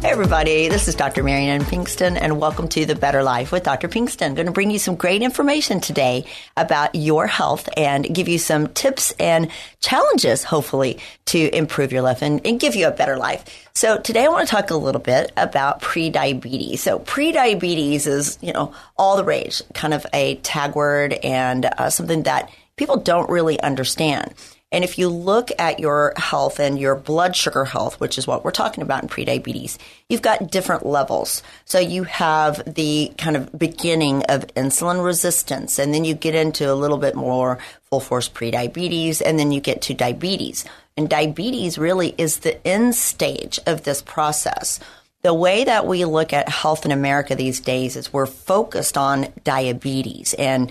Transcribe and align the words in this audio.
Hey 0.00 0.12
everybody, 0.12 0.68
this 0.68 0.88
is 0.88 0.94
Dr. 0.94 1.22
Marianne 1.22 1.60
Pinkston 1.60 2.16
and 2.18 2.40
welcome 2.40 2.68
to 2.68 2.86
The 2.86 2.94
Better 2.94 3.22
Life 3.22 3.52
with 3.52 3.64
Dr. 3.64 3.86
Pinkston. 3.86 4.28
I'm 4.28 4.34
going 4.34 4.46
to 4.46 4.52
bring 4.52 4.70
you 4.70 4.78
some 4.78 4.94
great 4.94 5.20
information 5.20 5.78
today 5.78 6.24
about 6.56 6.94
your 6.94 7.26
health 7.26 7.68
and 7.76 8.14
give 8.14 8.26
you 8.26 8.38
some 8.38 8.68
tips 8.68 9.12
and 9.20 9.50
challenges, 9.80 10.42
hopefully, 10.42 11.00
to 11.26 11.54
improve 11.54 11.92
your 11.92 12.00
life 12.00 12.22
and, 12.22 12.40
and 12.46 12.58
give 12.58 12.74
you 12.74 12.88
a 12.88 12.90
better 12.90 13.18
life. 13.18 13.68
So 13.74 13.98
today 13.98 14.24
I 14.24 14.28
want 14.28 14.48
to 14.48 14.54
talk 14.54 14.70
a 14.70 14.74
little 14.74 15.02
bit 15.02 15.32
about 15.36 15.82
prediabetes. 15.82 16.78
So 16.78 17.00
prediabetes 17.00 18.06
is, 18.06 18.38
you 18.40 18.54
know, 18.54 18.72
all 18.96 19.18
the 19.18 19.24
rage, 19.24 19.60
kind 19.74 19.92
of 19.92 20.06
a 20.14 20.36
tag 20.36 20.76
word 20.76 21.12
and 21.12 21.66
uh, 21.66 21.90
something 21.90 22.22
that 22.22 22.50
people 22.76 22.96
don't 22.96 23.28
really 23.28 23.60
understand. 23.60 24.32
And 24.72 24.84
if 24.84 24.98
you 24.98 25.08
look 25.08 25.50
at 25.58 25.80
your 25.80 26.12
health 26.16 26.60
and 26.60 26.78
your 26.78 26.94
blood 26.94 27.34
sugar 27.34 27.64
health, 27.64 27.98
which 27.98 28.16
is 28.18 28.26
what 28.26 28.44
we're 28.44 28.52
talking 28.52 28.82
about 28.82 29.02
in 29.02 29.08
prediabetes, 29.08 29.78
you've 30.08 30.22
got 30.22 30.50
different 30.50 30.86
levels. 30.86 31.42
So 31.64 31.80
you 31.80 32.04
have 32.04 32.62
the 32.72 33.12
kind 33.18 33.36
of 33.36 33.58
beginning 33.58 34.22
of 34.24 34.46
insulin 34.54 35.04
resistance, 35.04 35.78
and 35.80 35.92
then 35.92 36.04
you 36.04 36.14
get 36.14 36.36
into 36.36 36.72
a 36.72 36.74
little 36.74 36.98
bit 36.98 37.16
more 37.16 37.58
full 37.90 37.98
force 37.98 38.28
prediabetes, 38.28 39.20
and 39.24 39.40
then 39.40 39.50
you 39.50 39.60
get 39.60 39.82
to 39.82 39.94
diabetes. 39.94 40.64
And 40.96 41.08
diabetes 41.08 41.76
really 41.76 42.14
is 42.16 42.38
the 42.38 42.64
end 42.64 42.94
stage 42.94 43.58
of 43.66 43.82
this 43.82 44.02
process. 44.02 44.78
The 45.22 45.34
way 45.34 45.64
that 45.64 45.86
we 45.86 46.04
look 46.04 46.32
at 46.32 46.48
health 46.48 46.84
in 46.84 46.92
America 46.92 47.34
these 47.34 47.60
days 47.60 47.96
is 47.96 48.12
we're 48.12 48.26
focused 48.26 48.96
on 48.96 49.32
diabetes 49.42 50.32
and 50.34 50.70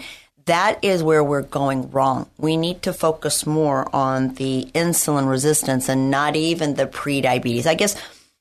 that 0.50 0.80
is 0.84 1.04
where 1.04 1.24
we're 1.24 1.44
going 1.44 1.92
wrong. 1.92 2.28
We 2.38 2.58
need 2.58 2.82
to 2.84 2.94
focus 2.94 3.46
more 3.46 3.88
on 3.96 4.34
the 4.36 4.70
insulin 4.74 5.30
resistance 5.30 5.88
and 5.88 6.10
not 6.10 6.36
even 6.36 6.74
the 6.74 6.88
prediabetes. 6.88 7.68
I 7.68 7.76
guess, 7.76 7.96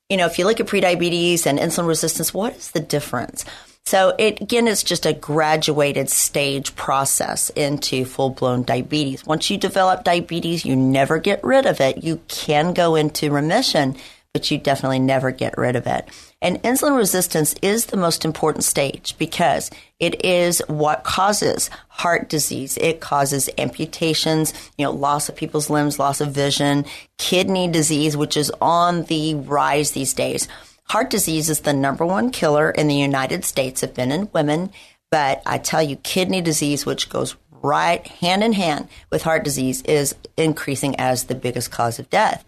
you 0.09 0.17
know, 0.17 0.27
if 0.27 0.39
you 0.39 0.47
look 0.47 0.59
at 0.59 0.67
prediabetes 0.67 1.47
and 1.47 1.59
insulin 1.59 1.87
resistance, 1.87 2.33
what 2.33 2.57
is 2.57 2.71
the 2.71 2.81
difference? 2.81 3.45
So 3.85 4.15
it 4.19 4.41
again 4.43 4.69
it's 4.69 4.83
just 4.83 5.07
a 5.07 5.15
graduated 5.15 6.11
stage 6.11 6.77
process 6.77 7.49
into 7.51 8.05
full 8.05 8.31
blown 8.31 8.63
diabetes. 8.63 9.25
Once 9.25 9.49
you 9.49 9.57
develop 9.57 10.05
diabetes, 10.05 10.65
you 10.65 10.77
never 10.77 11.19
get 11.19 11.43
rid 11.43 11.65
of 11.65 11.81
it. 11.81 12.05
You 12.05 12.21
can 12.29 12.75
go 12.75 12.97
into 12.97 13.31
remission, 13.31 13.97
but 14.35 14.51
you 14.51 14.59
definitely 14.59 14.99
never 14.99 15.31
get 15.31 15.57
rid 15.57 15.75
of 15.75 15.87
it. 15.87 16.07
And 16.41 16.63
insulin 16.63 16.97
resistance 16.97 17.55
is 17.63 17.87
the 17.87 17.97
most 17.97 18.25
important 18.25 18.63
stage 18.63 19.17
because 19.19 19.71
it 19.99 20.25
is 20.25 20.63
what 20.69 21.03
causes 21.03 21.69
heart 21.89 22.29
disease. 22.29 22.77
It 22.77 23.01
causes 23.01 23.51
amputations, 23.59 24.53
you 24.77 24.85
know, 24.85 24.93
loss 24.93 25.29
of 25.29 25.35
people's 25.35 25.69
limbs, 25.69 25.99
loss 25.99 26.21
of 26.21 26.31
vision, 26.31 26.85
kidney 27.19 27.67
disease, 27.67 28.17
which 28.17 28.37
is 28.37 28.53
on 28.61 29.03
the 29.05 29.35
rise 29.35 29.91
these 29.93 30.15
days. 30.15 30.47
Heart 30.85 31.11
disease 31.11 31.51
is 31.51 31.61
the 31.61 31.73
number 31.73 32.07
one 32.07 32.31
killer 32.31 32.71
in 32.71 32.87
the 32.87 32.95
United 32.95 33.45
States 33.45 33.83
of 33.83 33.97
men 33.97 34.13
and 34.13 34.33
women. 34.33 34.71
But 35.11 35.43
I 35.45 35.59
tell 35.59 35.83
you, 35.83 35.97
kidney 35.97 36.41
disease, 36.41 36.87
which 36.87 37.11
goes 37.11 37.35
right 37.51 38.07
hand 38.07 38.45
in 38.45 38.53
hand 38.53 38.89
with 39.11 39.23
heart 39.23 39.43
disease, 39.43 39.83
is 39.83 40.15
increasing 40.37 40.95
as 41.01 41.25
the 41.25 41.35
biggest 41.35 41.73
cause 41.73 41.99
of 41.99 42.09
death. 42.11 42.45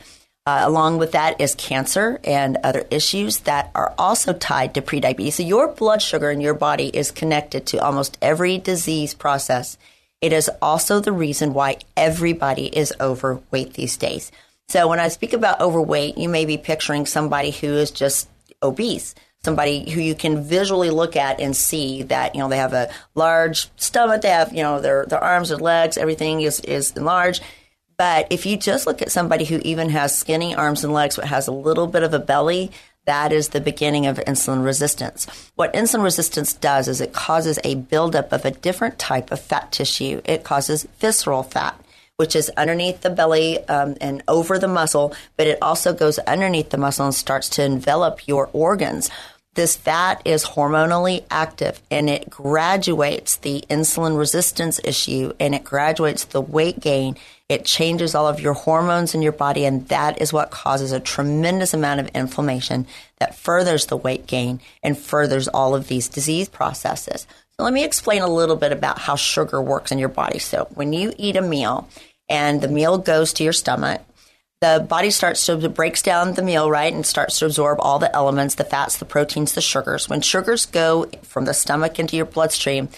Uh, 0.46 0.62
along 0.64 0.98
with 0.98 1.12
that 1.12 1.40
is 1.40 1.54
cancer 1.54 2.18
and 2.24 2.56
other 2.64 2.86
issues 2.90 3.40
that 3.40 3.70
are 3.74 3.94
also 3.98 4.32
tied 4.32 4.74
to 4.74 4.80
prediabetes. 4.80 5.34
So 5.34 5.42
your 5.42 5.68
blood 5.68 6.00
sugar 6.00 6.30
in 6.30 6.40
your 6.40 6.54
body 6.54 6.88
is 6.88 7.10
connected 7.10 7.66
to 7.66 7.78
almost 7.78 8.16
every 8.22 8.56
disease 8.58 9.12
process. 9.12 9.76
It 10.20 10.32
is 10.32 10.50
also 10.62 11.00
the 11.00 11.12
reason 11.12 11.52
why 11.52 11.76
everybody 11.96 12.66
is 12.66 12.92
overweight 13.00 13.74
these 13.74 13.96
days. 13.96 14.32
So 14.68 14.88
when 14.88 15.00
I 15.00 15.08
speak 15.08 15.34
about 15.34 15.60
overweight, 15.60 16.16
you 16.16 16.28
may 16.28 16.46
be 16.46 16.56
picturing 16.56 17.04
somebody 17.04 17.50
who 17.50 17.74
is 17.74 17.90
just 17.90 18.28
obese 18.62 19.14
somebody 19.42 19.88
who 19.90 20.00
you 20.00 20.14
can 20.14 20.42
visually 20.44 20.90
look 20.90 21.16
at 21.16 21.40
and 21.40 21.56
see 21.56 22.02
that 22.02 22.34
you 22.34 22.40
know 22.40 22.48
they 22.48 22.58
have 22.58 22.74
a 22.74 22.90
large 23.14 23.70
stomach 23.76 24.22
they 24.22 24.28
have 24.28 24.52
you 24.52 24.62
know 24.62 24.80
their 24.80 25.06
their 25.06 25.22
arms 25.22 25.50
and 25.50 25.62
legs 25.62 25.96
everything 25.96 26.42
is 26.42 26.60
is 26.60 26.92
enlarged 26.96 27.42
but 28.00 28.28
if 28.30 28.46
you 28.46 28.56
just 28.56 28.86
look 28.86 29.02
at 29.02 29.12
somebody 29.12 29.44
who 29.44 29.60
even 29.62 29.90
has 29.90 30.16
skinny 30.16 30.54
arms 30.54 30.84
and 30.84 30.94
legs, 30.94 31.16
but 31.16 31.26
has 31.26 31.48
a 31.48 31.52
little 31.52 31.86
bit 31.86 32.02
of 32.02 32.14
a 32.14 32.18
belly, 32.18 32.70
that 33.04 33.30
is 33.30 33.50
the 33.50 33.60
beginning 33.60 34.06
of 34.06 34.16
insulin 34.16 34.64
resistance. 34.64 35.26
What 35.54 35.74
insulin 35.74 36.02
resistance 36.02 36.54
does 36.54 36.88
is 36.88 37.02
it 37.02 37.12
causes 37.12 37.58
a 37.62 37.74
buildup 37.74 38.32
of 38.32 38.46
a 38.46 38.52
different 38.52 38.98
type 38.98 39.30
of 39.30 39.38
fat 39.38 39.70
tissue. 39.70 40.22
It 40.24 40.44
causes 40.44 40.88
visceral 40.98 41.42
fat, 41.42 41.78
which 42.16 42.34
is 42.34 42.50
underneath 42.56 43.02
the 43.02 43.10
belly 43.10 43.58
um, 43.68 43.98
and 44.00 44.22
over 44.26 44.58
the 44.58 44.66
muscle, 44.66 45.14
but 45.36 45.46
it 45.46 45.58
also 45.60 45.92
goes 45.92 46.18
underneath 46.20 46.70
the 46.70 46.78
muscle 46.78 47.04
and 47.04 47.14
starts 47.14 47.50
to 47.50 47.64
envelop 47.64 48.26
your 48.26 48.48
organs. 48.54 49.10
This 49.56 49.76
fat 49.76 50.22
is 50.24 50.44
hormonally 50.44 51.24
active 51.30 51.82
and 51.90 52.08
it 52.08 52.30
graduates 52.30 53.36
the 53.36 53.62
insulin 53.68 54.16
resistance 54.16 54.80
issue 54.84 55.34
and 55.38 55.54
it 55.54 55.64
graduates 55.64 56.24
the 56.24 56.40
weight 56.40 56.80
gain 56.80 57.16
it 57.50 57.64
changes 57.64 58.14
all 58.14 58.28
of 58.28 58.38
your 58.38 58.52
hormones 58.52 59.12
in 59.12 59.22
your 59.22 59.32
body, 59.32 59.64
and 59.64 59.88
that 59.88 60.22
is 60.22 60.32
what 60.32 60.52
causes 60.52 60.92
a 60.92 61.00
tremendous 61.00 61.74
amount 61.74 61.98
of 61.98 62.06
inflammation 62.14 62.86
that 63.18 63.34
furthers 63.34 63.86
the 63.86 63.96
weight 63.96 64.28
gain 64.28 64.60
and 64.84 64.96
furthers 64.96 65.48
all 65.48 65.74
of 65.74 65.88
these 65.88 66.08
disease 66.08 66.48
processes. 66.48 67.26
So, 67.56 67.64
let 67.64 67.72
me 67.72 67.82
explain 67.82 68.22
a 68.22 68.28
little 68.28 68.54
bit 68.54 68.70
about 68.70 69.00
how 69.00 69.16
sugar 69.16 69.60
works 69.60 69.90
in 69.90 69.98
your 69.98 70.08
body. 70.08 70.38
So, 70.38 70.68
when 70.74 70.92
you 70.92 71.12
eat 71.18 71.34
a 71.34 71.42
meal 71.42 71.88
and 72.28 72.60
the 72.60 72.68
meal 72.68 72.98
goes 72.98 73.32
to 73.32 73.42
your 73.44 73.52
stomach, 73.52 74.02
the 74.60 74.86
body 74.88 75.10
starts 75.10 75.44
to 75.46 75.68
breaks 75.68 76.02
down 76.02 76.34
the 76.34 76.42
meal 76.42 76.70
right 76.70 76.92
and 76.92 77.04
starts 77.04 77.40
to 77.40 77.46
absorb 77.46 77.78
all 77.80 77.98
the 77.98 78.14
elements 78.14 78.54
the 78.54 78.64
fats 78.64 78.98
the 78.98 79.04
proteins 79.04 79.54
the 79.54 79.60
sugars 79.60 80.08
when 80.08 80.20
sugars 80.20 80.66
go 80.66 81.06
from 81.22 81.46
the 81.46 81.54
stomach 81.54 81.98
into 81.98 82.14
your 82.14 82.26
bloodstream 82.26 82.90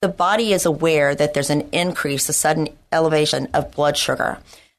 the 0.00 0.08
body 0.08 0.52
is 0.52 0.64
aware 0.64 1.14
that 1.14 1.34
there's 1.34 1.50
an 1.50 1.68
increase, 1.72 2.28
a 2.28 2.32
sudden 2.32 2.68
elevation 2.90 3.48
of 3.52 3.72
blood 3.72 3.96
sugar. 3.96 4.38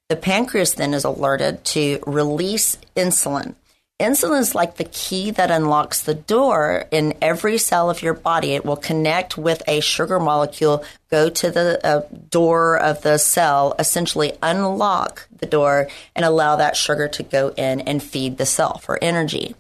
The 0.09 0.15
pancreas 0.15 0.73
then 0.73 0.93
is 0.93 1.03
alerted 1.03 1.63
to 1.65 1.99
release 2.07 2.77
insulin. 2.95 3.55
Insulin 3.99 4.39
is 4.39 4.55
like 4.55 4.77
the 4.77 4.83
key 4.85 5.29
that 5.29 5.51
unlocks 5.51 6.01
the 6.01 6.15
door 6.15 6.85
in 6.89 7.13
every 7.21 7.59
cell 7.59 7.91
of 7.91 8.01
your 8.01 8.15
body. 8.15 8.55
It 8.55 8.65
will 8.65 8.75
connect 8.75 9.37
with 9.37 9.61
a 9.67 9.79
sugar 9.79 10.19
molecule, 10.19 10.83
go 11.11 11.29
to 11.29 11.51
the 11.51 11.79
uh, 11.85 12.01
door 12.31 12.79
of 12.79 13.03
the 13.03 13.19
cell, 13.19 13.75
essentially 13.77 14.33
unlock 14.41 15.27
the 15.37 15.45
door, 15.45 15.87
and 16.15 16.25
allow 16.25 16.55
that 16.55 16.75
sugar 16.75 17.07
to 17.09 17.21
go 17.21 17.49
in 17.49 17.81
and 17.81 18.01
feed 18.01 18.39
the 18.39 18.45
cell 18.47 18.79
for 18.79 18.97
energy. 19.03 19.53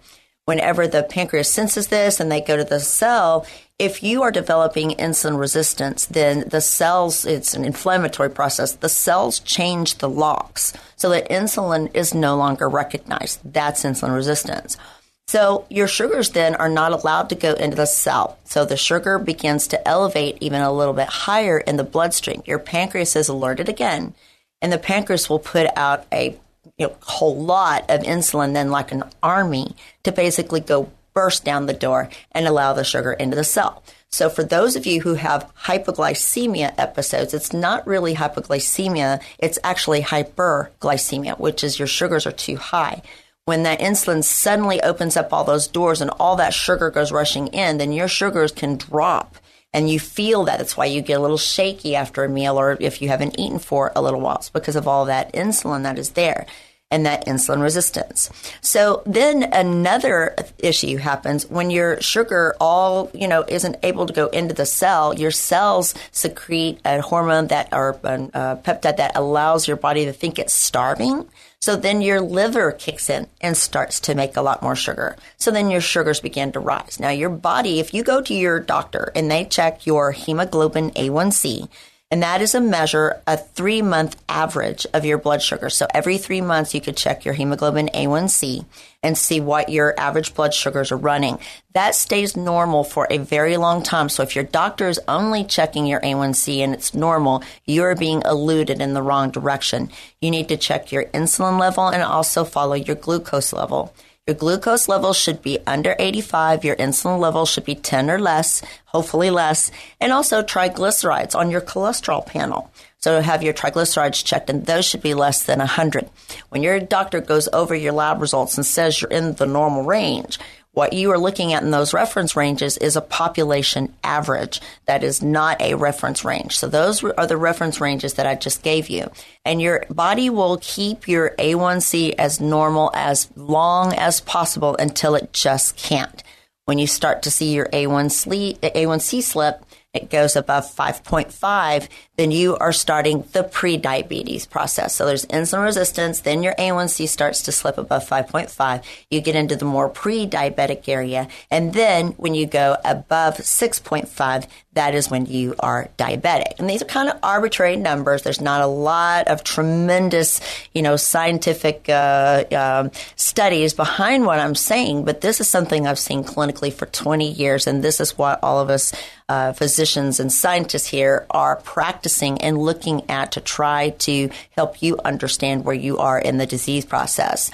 Whenever 0.45 0.87
the 0.87 1.03
pancreas 1.03 1.51
senses 1.51 1.87
this 1.87 2.19
and 2.19 2.31
they 2.31 2.41
go 2.41 2.57
to 2.57 2.63
the 2.63 2.79
cell, 2.79 3.45
if 3.81 4.03
you 4.03 4.21
are 4.21 4.29
developing 4.29 4.91
insulin 4.91 5.39
resistance, 5.39 6.05
then 6.05 6.47
the 6.47 6.61
cells, 6.61 7.25
it's 7.25 7.55
an 7.55 7.65
inflammatory 7.65 8.29
process. 8.29 8.73
The 8.73 8.87
cells 8.87 9.39
change 9.39 9.95
the 9.95 10.07
locks 10.07 10.71
so 10.95 11.09
that 11.09 11.31
insulin 11.31 11.89
is 11.95 12.13
no 12.13 12.37
longer 12.37 12.69
recognized. 12.69 13.39
That's 13.43 13.83
insulin 13.83 14.13
resistance. 14.13 14.77
So 15.25 15.65
your 15.71 15.87
sugars 15.87 16.29
then 16.29 16.53
are 16.53 16.69
not 16.69 16.91
allowed 16.91 17.29
to 17.29 17.35
go 17.35 17.53
into 17.53 17.75
the 17.75 17.87
cell. 17.87 18.37
So 18.43 18.65
the 18.65 18.77
sugar 18.77 19.17
begins 19.17 19.65
to 19.69 19.87
elevate 19.87 20.37
even 20.41 20.61
a 20.61 20.71
little 20.71 20.93
bit 20.93 21.07
higher 21.07 21.57
in 21.57 21.77
the 21.77 21.83
bloodstream. 21.83 22.43
Your 22.45 22.59
pancreas 22.59 23.15
is 23.15 23.29
alerted 23.29 23.67
again, 23.67 24.13
and 24.61 24.71
the 24.71 24.77
pancreas 24.77 25.27
will 25.27 25.39
put 25.39 25.75
out 25.75 26.05
a 26.13 26.37
you 26.77 26.85
know, 26.85 26.95
whole 27.01 27.43
lot 27.43 27.89
of 27.89 28.01
insulin, 28.01 28.53
then 28.53 28.69
like 28.69 28.91
an 28.91 29.05
army, 29.23 29.75
to 30.03 30.11
basically 30.11 30.59
go 30.59 30.91
burst 31.13 31.43
down 31.43 31.65
the 31.65 31.73
door 31.73 32.09
and 32.31 32.47
allow 32.47 32.73
the 32.73 32.83
sugar 32.83 33.13
into 33.13 33.35
the 33.35 33.43
cell. 33.43 33.83
So 34.09 34.29
for 34.29 34.43
those 34.43 34.75
of 34.75 34.85
you 34.85 35.01
who 35.01 35.13
have 35.13 35.49
hypoglycemia 35.63 36.73
episodes, 36.77 37.33
it's 37.33 37.53
not 37.53 37.87
really 37.87 38.15
hypoglycemia, 38.15 39.21
it's 39.39 39.59
actually 39.63 40.01
hyperglycemia, 40.01 41.39
which 41.39 41.63
is 41.63 41.79
your 41.79 41.87
sugars 41.87 42.25
are 42.25 42.33
too 42.33 42.57
high. 42.57 43.01
When 43.45 43.63
that 43.63 43.79
insulin 43.79 44.23
suddenly 44.23 44.81
opens 44.81 45.15
up 45.15 45.31
all 45.31 45.45
those 45.45 45.67
doors 45.67 46.01
and 46.01 46.11
all 46.19 46.35
that 46.35 46.53
sugar 46.53 46.89
goes 46.89 47.11
rushing 47.11 47.47
in, 47.47 47.77
then 47.77 47.93
your 47.93 48.09
sugars 48.09 48.51
can 48.51 48.77
drop 48.77 49.37
and 49.73 49.89
you 49.89 49.99
feel 49.99 50.43
that. 50.43 50.57
That's 50.57 50.75
why 50.75 50.85
you 50.85 51.01
get 51.01 51.17
a 51.17 51.21
little 51.21 51.37
shaky 51.37 51.95
after 51.95 52.23
a 52.23 52.29
meal 52.29 52.59
or 52.59 52.77
if 52.79 53.01
you 53.01 53.07
haven't 53.07 53.39
eaten 53.39 53.59
for 53.59 53.91
a 53.95 54.01
little 54.01 54.19
while. 54.19 54.37
It's 54.37 54.49
because 54.49 54.75
of 54.75 54.87
all 54.87 55.05
that 55.05 55.33
insulin 55.33 55.83
that 55.83 55.97
is 55.97 56.11
there 56.11 56.45
and 56.91 57.05
that 57.05 57.25
insulin 57.25 57.61
resistance. 57.61 58.29
So 58.61 59.01
then 59.05 59.43
another 59.43 60.35
issue 60.59 60.97
happens 60.97 61.49
when 61.49 61.71
your 61.71 61.99
sugar 62.01 62.55
all, 62.59 63.09
you 63.13 63.27
know, 63.27 63.43
isn't 63.47 63.77
able 63.81 64.05
to 64.05 64.13
go 64.13 64.27
into 64.27 64.53
the 64.53 64.65
cell, 64.65 65.17
your 65.17 65.31
cells 65.31 65.95
secrete 66.11 66.79
a 66.85 67.01
hormone 67.01 67.47
that 67.47 67.69
or 67.71 67.97
a 68.03 68.11
uh, 68.11 68.55
peptide 68.57 68.97
that 68.97 69.15
allows 69.15 69.67
your 69.67 69.77
body 69.77 70.05
to 70.05 70.13
think 70.13 70.37
it's 70.37 70.53
starving. 70.53 71.27
So 71.59 71.75
then 71.75 72.01
your 72.01 72.21
liver 72.21 72.71
kicks 72.71 73.07
in 73.07 73.27
and 73.39 73.55
starts 73.55 73.99
to 74.01 74.15
make 74.15 74.35
a 74.35 74.41
lot 74.41 74.63
more 74.63 74.75
sugar. 74.75 75.15
So 75.37 75.51
then 75.51 75.69
your 75.69 75.79
sugars 75.81 76.19
begin 76.19 76.51
to 76.53 76.59
rise. 76.59 76.99
Now 76.99 77.09
your 77.09 77.29
body, 77.29 77.79
if 77.79 77.93
you 77.93 78.03
go 78.03 78.19
to 78.21 78.33
your 78.33 78.59
doctor 78.59 79.11
and 79.15 79.29
they 79.29 79.45
check 79.45 79.85
your 79.85 80.11
hemoglobin 80.11 80.89
A1C, 80.91 81.69
and 82.11 82.21
that 82.23 82.41
is 82.41 82.53
a 82.53 82.59
measure, 82.59 83.21
a 83.25 83.37
three 83.37 83.81
month 83.81 84.21
average 84.27 84.85
of 84.93 85.05
your 85.05 85.17
blood 85.17 85.41
sugar. 85.41 85.69
So 85.69 85.87
every 85.93 86.17
three 86.17 86.41
months, 86.41 86.75
you 86.75 86.81
could 86.81 86.97
check 86.97 87.23
your 87.23 87.33
hemoglobin 87.33 87.89
A1C 87.93 88.65
and 89.01 89.17
see 89.17 89.39
what 89.39 89.69
your 89.69 89.97
average 89.97 90.35
blood 90.35 90.53
sugars 90.53 90.91
are 90.91 90.97
running. 90.97 91.39
That 91.73 91.95
stays 91.95 92.35
normal 92.35 92.83
for 92.83 93.07
a 93.09 93.17
very 93.17 93.55
long 93.55 93.81
time. 93.81 94.09
So 94.09 94.23
if 94.23 94.35
your 94.35 94.43
doctor 94.43 94.89
is 94.89 94.99
only 95.07 95.45
checking 95.45 95.87
your 95.87 96.01
A1C 96.01 96.57
and 96.57 96.73
it's 96.73 96.93
normal, 96.93 97.43
you're 97.65 97.95
being 97.95 98.21
eluded 98.25 98.81
in 98.81 98.93
the 98.93 99.01
wrong 99.01 99.31
direction. 99.31 99.89
You 100.19 100.31
need 100.31 100.49
to 100.49 100.57
check 100.57 100.91
your 100.91 101.05
insulin 101.05 101.59
level 101.59 101.87
and 101.87 102.03
also 102.03 102.43
follow 102.43 102.73
your 102.73 102.97
glucose 102.97 103.53
level. 103.53 103.93
Your 104.31 104.37
glucose 104.37 104.87
level 104.87 105.11
should 105.11 105.41
be 105.41 105.59
under 105.67 105.93
85. 105.99 106.63
Your 106.63 106.77
insulin 106.77 107.19
level 107.19 107.45
should 107.45 107.65
be 107.65 107.75
10 107.75 108.09
or 108.09 108.17
less, 108.17 108.61
hopefully 108.85 109.29
less. 109.29 109.71
And 109.99 110.13
also 110.13 110.41
triglycerides 110.41 111.35
on 111.35 111.51
your 111.51 111.59
cholesterol 111.59 112.25
panel. 112.25 112.71
So 112.99 113.19
have 113.19 113.43
your 113.43 113.53
triglycerides 113.53 114.23
checked 114.23 114.49
and 114.49 114.65
those 114.65 114.85
should 114.85 115.01
be 115.01 115.15
less 115.15 115.43
than 115.43 115.59
100. 115.59 116.09
When 116.47 116.63
your 116.63 116.79
doctor 116.79 117.19
goes 117.19 117.49
over 117.51 117.75
your 117.75 117.91
lab 117.91 118.21
results 118.21 118.55
and 118.55 118.65
says 118.65 119.01
you're 119.01 119.11
in 119.11 119.33
the 119.33 119.45
normal 119.45 119.83
range, 119.83 120.39
what 120.73 120.93
you 120.93 121.11
are 121.11 121.17
looking 121.17 121.51
at 121.51 121.63
in 121.63 121.71
those 121.71 121.93
reference 121.93 122.35
ranges 122.35 122.77
is 122.77 122.95
a 122.95 123.01
population 123.01 123.93
average. 124.03 124.61
That 124.85 125.03
is 125.03 125.21
not 125.21 125.61
a 125.61 125.75
reference 125.75 126.23
range. 126.23 126.57
So 126.57 126.67
those 126.67 127.03
are 127.03 127.27
the 127.27 127.35
reference 127.35 127.81
ranges 127.81 128.13
that 128.13 128.25
I 128.25 128.35
just 128.35 128.63
gave 128.63 128.89
you. 128.89 129.11
And 129.43 129.61
your 129.61 129.83
body 129.89 130.29
will 130.29 130.59
keep 130.61 131.09
your 131.09 131.31
A1C 131.37 132.15
as 132.17 132.39
normal 132.39 132.89
as 132.93 133.27
long 133.35 133.93
as 133.93 134.21
possible 134.21 134.77
until 134.77 135.15
it 135.15 135.33
just 135.33 135.75
can't. 135.75 136.23
When 136.65 136.79
you 136.79 136.87
start 136.87 137.23
to 137.23 137.31
see 137.31 137.53
your 137.53 137.65
A1C, 137.65 138.59
A1C 138.59 139.23
slip, 139.23 139.65
it 139.93 140.09
goes 140.09 140.37
above 140.37 140.63
5.5, 140.73 141.89
then 142.15 142.31
you 142.31 142.55
are 142.57 142.71
starting 142.71 143.25
the 143.33 143.43
pre-diabetes 143.43 144.45
process. 144.45 144.95
So 144.95 145.05
there's 145.05 145.25
insulin 145.25 145.65
resistance, 145.65 146.21
then 146.21 146.43
your 146.43 146.53
A1C 146.55 147.09
starts 147.09 147.41
to 147.43 147.51
slip 147.51 147.77
above 147.77 148.07
5.5. 148.07 148.83
You 149.09 149.19
get 149.19 149.35
into 149.35 149.57
the 149.57 149.65
more 149.65 149.89
pre-diabetic 149.89 150.87
area. 150.87 151.27
And 151.49 151.73
then 151.73 152.11
when 152.11 152.35
you 152.35 152.45
go 152.45 152.77
above 152.85 153.37
6.5, 153.37 154.47
that 154.73 154.95
is 154.95 155.09
when 155.09 155.25
you 155.25 155.55
are 155.59 155.89
diabetic. 155.97 156.57
And 156.57 156.69
these 156.69 156.81
are 156.81 156.85
kind 156.85 157.09
of 157.09 157.19
arbitrary 157.21 157.75
numbers. 157.75 158.21
There's 158.21 158.39
not 158.39 158.61
a 158.61 158.67
lot 158.67 159.27
of 159.27 159.43
tremendous, 159.43 160.39
you 160.73 160.81
know, 160.81 160.95
scientific 160.95 161.89
uh, 161.89 162.45
uh, 162.51 162.89
studies 163.17 163.73
behind 163.73 164.25
what 164.25 164.39
I'm 164.39 164.55
saying, 164.55 165.03
but 165.03 165.19
this 165.19 165.41
is 165.41 165.49
something 165.49 165.85
I've 165.85 165.99
seen 165.99 166.23
clinically 166.23 166.71
for 166.71 166.85
20 166.85 167.29
years, 167.29 167.67
and 167.67 167.83
this 167.83 167.99
is 167.99 168.17
what 168.17 168.39
all 168.41 168.59
of 168.59 168.69
us 168.69 168.93
uh, 169.31 169.53
physicians 169.53 170.19
and 170.19 170.31
scientists 170.31 170.87
here 170.87 171.25
are 171.29 171.55
practicing 171.55 172.41
and 172.41 172.57
looking 172.57 173.09
at 173.09 173.31
to 173.31 173.39
try 173.39 173.91
to 173.91 174.29
help 174.51 174.81
you 174.81 174.97
understand 175.05 175.63
where 175.63 175.75
you 175.75 175.99
are 175.99 176.19
in 176.19 176.37
the 176.37 176.45
disease 176.45 176.85
process 176.85 177.49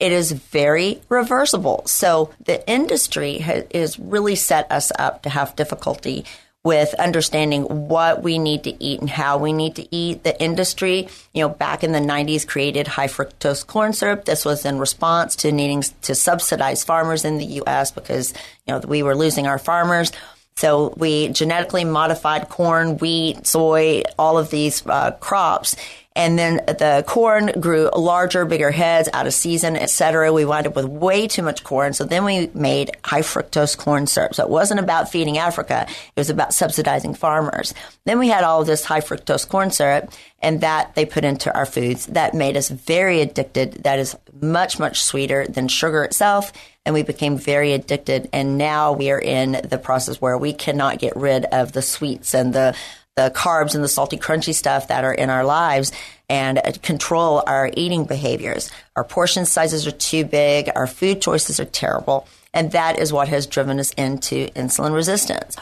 it 0.00 0.12
is 0.12 0.32
very 0.32 1.02
reversible. 1.10 1.82
So 1.84 2.32
the 2.46 2.66
industry 2.68 3.36
has 3.36 3.98
really 3.98 4.34
set 4.34 4.72
us 4.72 4.90
up 4.98 5.22
to 5.24 5.28
have 5.28 5.54
difficulty 5.56 6.24
with 6.62 6.92
understanding 6.94 7.62
what 7.88 8.22
we 8.22 8.38
need 8.38 8.64
to 8.64 8.82
eat 8.82 9.00
and 9.00 9.08
how 9.08 9.38
we 9.38 9.52
need 9.52 9.76
to 9.76 9.94
eat. 9.94 10.24
The 10.24 10.42
industry, 10.42 11.08
you 11.32 11.42
know, 11.42 11.48
back 11.48 11.82
in 11.84 11.92
the 11.92 12.00
90s 12.00 12.46
created 12.46 12.86
high 12.86 13.08
fructose 13.08 13.66
corn 13.66 13.92
syrup. 13.92 14.24
This 14.24 14.44
was 14.44 14.66
in 14.66 14.78
response 14.78 15.36
to 15.36 15.52
needing 15.52 15.82
to 16.02 16.14
subsidize 16.14 16.84
farmers 16.84 17.24
in 17.24 17.38
the 17.38 17.46
U.S. 17.46 17.90
because, 17.90 18.34
you 18.66 18.74
know, 18.74 18.80
we 18.80 19.02
were 19.02 19.16
losing 19.16 19.46
our 19.46 19.58
farmers. 19.58 20.12
So 20.60 20.92
we 20.98 21.28
genetically 21.28 21.84
modified 21.84 22.50
corn, 22.50 22.98
wheat, 22.98 23.46
soy, 23.46 24.02
all 24.18 24.36
of 24.36 24.50
these 24.50 24.86
uh, 24.86 25.12
crops 25.12 25.74
and 26.20 26.38
then 26.38 26.56
the 26.66 27.02
corn 27.06 27.50
grew 27.58 27.88
larger, 27.96 28.44
bigger 28.44 28.70
heads 28.70 29.08
out 29.14 29.26
of 29.26 29.32
season, 29.32 29.74
etc. 29.74 30.30
We 30.34 30.44
wound 30.44 30.66
up 30.66 30.76
with 30.76 30.84
way 30.84 31.26
too 31.26 31.42
much 31.42 31.64
corn. 31.64 31.94
So 31.94 32.04
then 32.04 32.26
we 32.26 32.50
made 32.52 32.90
high 33.02 33.22
fructose 33.22 33.74
corn 33.74 34.06
syrup. 34.06 34.34
So 34.34 34.44
it 34.44 34.50
wasn't 34.50 34.80
about 34.80 35.10
feeding 35.10 35.38
Africa. 35.38 35.86
It 35.88 36.20
was 36.20 36.28
about 36.28 36.52
subsidizing 36.52 37.14
farmers. 37.14 37.72
Then 38.04 38.18
we 38.18 38.28
had 38.28 38.44
all 38.44 38.62
this 38.64 38.84
high 38.84 39.00
fructose 39.00 39.48
corn 39.48 39.70
syrup 39.70 40.12
and 40.40 40.60
that 40.60 40.94
they 40.94 41.06
put 41.06 41.24
into 41.24 41.54
our 41.54 41.64
foods 41.64 42.04
that 42.06 42.34
made 42.34 42.54
us 42.54 42.68
very 42.68 43.22
addicted. 43.22 43.84
That 43.84 43.98
is 43.98 44.14
much, 44.42 44.78
much 44.78 45.02
sweeter 45.02 45.46
than 45.46 45.68
sugar 45.68 46.04
itself. 46.04 46.52
And 46.84 46.94
we 46.94 47.02
became 47.02 47.38
very 47.38 47.72
addicted. 47.72 48.28
And 48.30 48.58
now 48.58 48.92
we 48.92 49.10
are 49.10 49.20
in 49.20 49.52
the 49.64 49.78
process 49.78 50.20
where 50.20 50.36
we 50.36 50.52
cannot 50.52 50.98
get 50.98 51.16
rid 51.16 51.46
of 51.46 51.72
the 51.72 51.82
sweets 51.82 52.34
and 52.34 52.52
the 52.52 52.76
the 53.24 53.30
carbs 53.30 53.74
and 53.74 53.84
the 53.84 53.88
salty, 53.88 54.16
crunchy 54.16 54.54
stuff 54.54 54.88
that 54.88 55.04
are 55.04 55.12
in 55.12 55.30
our 55.30 55.44
lives 55.44 55.92
and 56.28 56.60
control 56.82 57.42
our 57.46 57.70
eating 57.76 58.04
behaviors. 58.04 58.70
Our 58.96 59.04
portion 59.04 59.44
sizes 59.44 59.86
are 59.86 59.92
too 59.92 60.24
big. 60.24 60.70
Our 60.74 60.86
food 60.86 61.20
choices 61.20 61.60
are 61.60 61.64
terrible. 61.64 62.26
And 62.54 62.72
that 62.72 62.98
is 62.98 63.12
what 63.12 63.28
has 63.28 63.46
driven 63.46 63.78
us 63.78 63.92
into 63.92 64.46
insulin 64.48 64.94
resistance. 64.94 65.56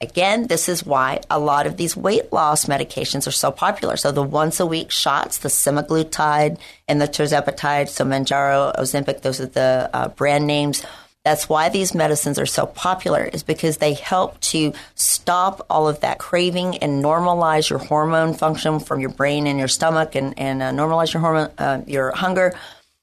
Again, 0.00 0.48
this 0.48 0.68
is 0.68 0.84
why 0.84 1.20
a 1.30 1.38
lot 1.38 1.66
of 1.66 1.76
these 1.76 1.96
weight 1.96 2.32
loss 2.32 2.64
medications 2.64 3.26
are 3.26 3.32
so 3.32 3.50
popular. 3.50 3.96
So 3.96 4.10
the 4.10 4.22
once 4.22 4.60
a 4.60 4.66
week 4.66 4.90
shots, 4.90 5.38
the 5.38 5.48
semaglutide 5.48 6.58
and 6.88 7.00
the 7.00 7.06
tirzepatide, 7.06 7.88
so 7.88 8.04
Mounjaro, 8.04 8.74
Ozempic, 8.76 9.22
those 9.22 9.40
are 9.40 9.46
the 9.46 9.88
uh, 9.94 10.08
brand 10.08 10.46
names 10.46 10.84
that's 11.24 11.48
why 11.48 11.70
these 11.70 11.94
medicines 11.94 12.38
are 12.38 12.46
so 12.46 12.66
popular 12.66 13.24
is 13.24 13.42
because 13.42 13.78
they 13.78 13.94
help 13.94 14.38
to 14.40 14.74
stop 14.94 15.64
all 15.70 15.88
of 15.88 16.00
that 16.00 16.18
craving 16.18 16.78
and 16.78 17.02
normalize 17.02 17.70
your 17.70 17.78
hormone 17.78 18.34
function 18.34 18.78
from 18.78 19.00
your 19.00 19.10
brain 19.10 19.46
and 19.46 19.58
your 19.58 19.68
stomach 19.68 20.14
and, 20.14 20.38
and 20.38 20.62
uh, 20.62 20.70
normalize 20.70 21.14
your 21.14 21.22
hormone, 21.22 21.50
uh, 21.56 21.80
your 21.86 22.12
hunger. 22.12 22.54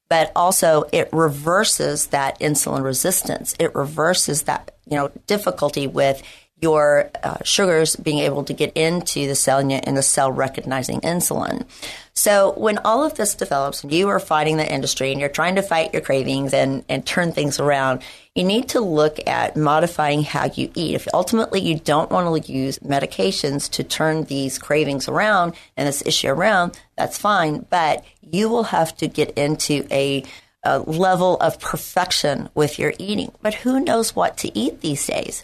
But 0.07 0.31
also 0.35 0.83
it 0.91 1.09
reverses 1.11 2.07
that 2.07 2.39
insulin 2.39 2.83
resistance. 2.83 3.55
It 3.57 3.73
reverses 3.73 4.43
that, 4.43 4.75
you 4.85 4.97
know, 4.97 5.09
difficulty 5.25 5.87
with 5.87 6.21
your 6.61 7.09
uh, 7.23 7.37
sugars 7.43 7.95
being 7.95 8.19
able 8.19 8.43
to 8.43 8.53
get 8.53 8.71
into 8.77 9.27
the 9.27 9.35
cell 9.35 9.59
and 9.59 9.97
the 9.97 10.03
cell 10.03 10.31
recognizing 10.31 11.01
insulin. 11.01 11.65
So 12.13 12.53
when 12.55 12.77
all 12.79 13.03
of 13.03 13.15
this 13.15 13.35
develops 13.35 13.83
you 13.83 14.09
are 14.09 14.19
fighting 14.19 14.57
the 14.57 14.71
industry 14.71 15.11
and 15.11 15.19
you're 15.19 15.29
trying 15.29 15.55
to 15.55 15.63
fight 15.63 15.93
your 15.93 16.01
cravings 16.01 16.53
and, 16.53 16.83
and 16.87 17.05
turn 17.05 17.31
things 17.31 17.59
around, 17.59 18.03
you 18.35 18.43
need 18.43 18.69
to 18.69 18.79
look 18.79 19.19
at 19.27 19.57
modifying 19.57 20.23
how 20.23 20.51
you 20.53 20.71
eat. 20.75 20.95
If 20.95 21.07
ultimately 21.13 21.61
you 21.61 21.79
don't 21.79 22.11
want 22.11 22.45
to 22.45 22.51
use 22.51 22.79
medications 22.79 23.69
to 23.71 23.83
turn 23.83 24.25
these 24.25 24.59
cravings 24.59 25.07
around 25.07 25.55
and 25.75 25.87
this 25.87 26.05
issue 26.05 26.29
around, 26.29 26.79
that's 26.97 27.17
fine. 27.17 27.65
But 27.69 28.05
you 28.21 28.49
will 28.49 28.65
have 28.65 28.95
to 28.97 29.07
get 29.07 29.37
into 29.37 29.87
a 29.89 30.23
a 30.63 30.77
level 30.79 31.37
of 31.37 31.59
perfection 31.59 32.47
with 32.53 32.77
your 32.77 32.93
eating. 32.99 33.31
But 33.41 33.55
who 33.55 33.79
knows 33.79 34.15
what 34.15 34.37
to 34.37 34.55
eat 34.55 34.81
these 34.81 35.07
days? 35.07 35.43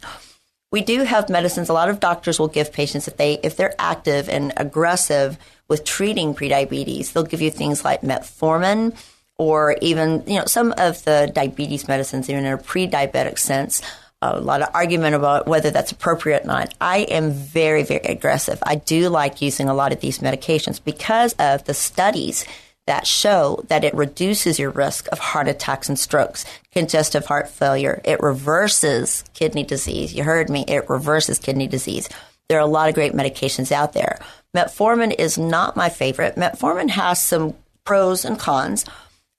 We 0.71 0.81
do 0.81 1.03
have 1.03 1.29
medicines. 1.29 1.69
A 1.69 1.74
lot 1.74 1.89
of 1.89 2.00
doctors 2.00 2.39
will 2.39 2.47
give 2.47 2.74
patients 2.74 3.07
if 3.07 3.17
they 3.17 3.39
if 3.43 3.55
they're 3.55 3.75
active 3.79 4.29
and 4.29 4.53
aggressive 4.57 5.38
with 5.67 5.86
treating 5.86 6.33
prediabetes, 6.33 7.13
they'll 7.13 7.24
give 7.24 7.41
you 7.41 7.51
things 7.51 7.86
like 7.86 8.01
metformin 8.01 8.95
or 9.38 9.77
even 9.81 10.24
you 10.27 10.39
know 10.39 10.45
some 10.45 10.74
of 10.77 11.03
the 11.05 11.31
diabetes 11.33 11.88
medicines 11.88 12.29
even 12.29 12.45
in 12.45 12.53
a 12.53 12.57
pre-diabetic 12.57 13.38
sense. 13.38 13.81
A 14.21 14.39
lot 14.39 14.63
of 14.63 14.69
argument 14.74 15.13
about 15.13 15.47
whether 15.47 15.69
that's 15.69 15.91
appropriate 15.91 16.43
or 16.43 16.47
not. 16.47 16.74
I 16.81 17.00
am 17.00 17.31
very 17.31 17.83
very 17.83 18.01
aggressive. 18.01 18.59
I 18.63 18.75
do 18.75 19.09
like 19.09 19.41
using 19.41 19.69
a 19.69 19.74
lot 19.74 19.93
of 19.93 20.01
these 20.01 20.19
medications 20.19 20.83
because 20.83 21.33
of 21.33 21.63
the 21.63 21.74
studies 21.74 22.45
that 22.88 23.06
show 23.06 23.63
that 23.67 23.84
it 23.84 23.94
reduces 23.94 24.58
your 24.58 24.72
risk 24.72 25.08
of 25.12 25.20
heart 25.20 25.48
attacks 25.48 25.89
and 25.89 26.00
strokes, 26.00 26.46
congestive 26.72 27.25
heart 27.25 27.50
failure. 27.50 28.01
It 28.03 28.22
reverses 28.22 29.24
kidney 29.34 29.63
disease. 29.63 30.13
You 30.13 30.24
heard 30.24 30.50
me. 30.50 30.65
It 30.67 30.89
reverses 30.89 31.38
kidney 31.38 31.67
disease. 31.67 32.10
There 32.50 32.58
are 32.58 32.62
a 32.62 32.65
lot 32.65 32.89
of 32.89 32.96
great 32.96 33.13
medications 33.13 33.72
out 33.72 33.94
there. 33.94 34.20
Metformin 34.56 35.13
is 35.20 35.38
not 35.38 35.75
my 35.75 35.89
favorite. 35.89 36.36
Metformin 36.36 36.89
has 36.89 37.22
some 37.22 37.53
pros 37.84 38.25
and 38.25 38.39
cons. 38.39 38.86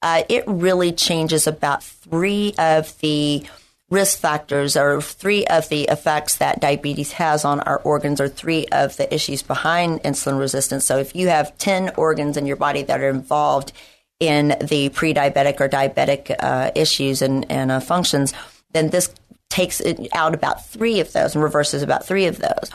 Uh, 0.03 0.23
it 0.29 0.45
really 0.47 0.93
changes 0.93 1.47
about 1.47 1.83
three 1.83 2.55
of 2.59 2.97
the 3.01 3.45
risk 3.91 4.19
factors 4.19 4.77
or 4.77 5.01
three 5.01 5.47
of 5.47 5.69
the 5.71 5.85
effects 5.85 6.37
that 6.37 6.61
diabetes 6.61 7.13
has 7.13 7.45
on 7.45 7.61
our 7.61 7.79
organs 7.79 8.21
or 8.21 8.29
three 8.29 8.67
of 8.67 8.97
the 8.97 9.13
issues 9.13 9.43
behind 9.43 10.03
insulin 10.03 10.39
resistance. 10.39 10.85
So 10.85 10.99
if 10.99 11.17
you 11.17 11.29
have 11.29 11.57
10 11.59 11.93
organs 11.97 12.37
in 12.37 12.47
your 12.47 12.57
body 12.57 12.83
that 12.83 13.01
are 13.01 13.09
involved 13.09 13.73
in 14.21 14.57
the 14.61 14.91
pre-diabetic 14.91 15.61
or 15.61 15.69
diabetic 15.69 16.35
uh, 16.39 16.71
issues 16.75 17.23
and, 17.23 17.51
and 17.51 17.71
uh, 17.71 17.81
functions, 17.81 18.35
then 18.73 18.91
this 18.91 19.13
takes 19.49 19.81
out 20.13 20.35
about 20.35 20.67
three 20.67 21.01
of 21.01 21.13
those 21.13 21.35
and 21.35 21.43
reverses 21.43 21.83
about 21.83 22.05
three 22.05 22.27
of 22.27 22.39
those. 22.39 22.71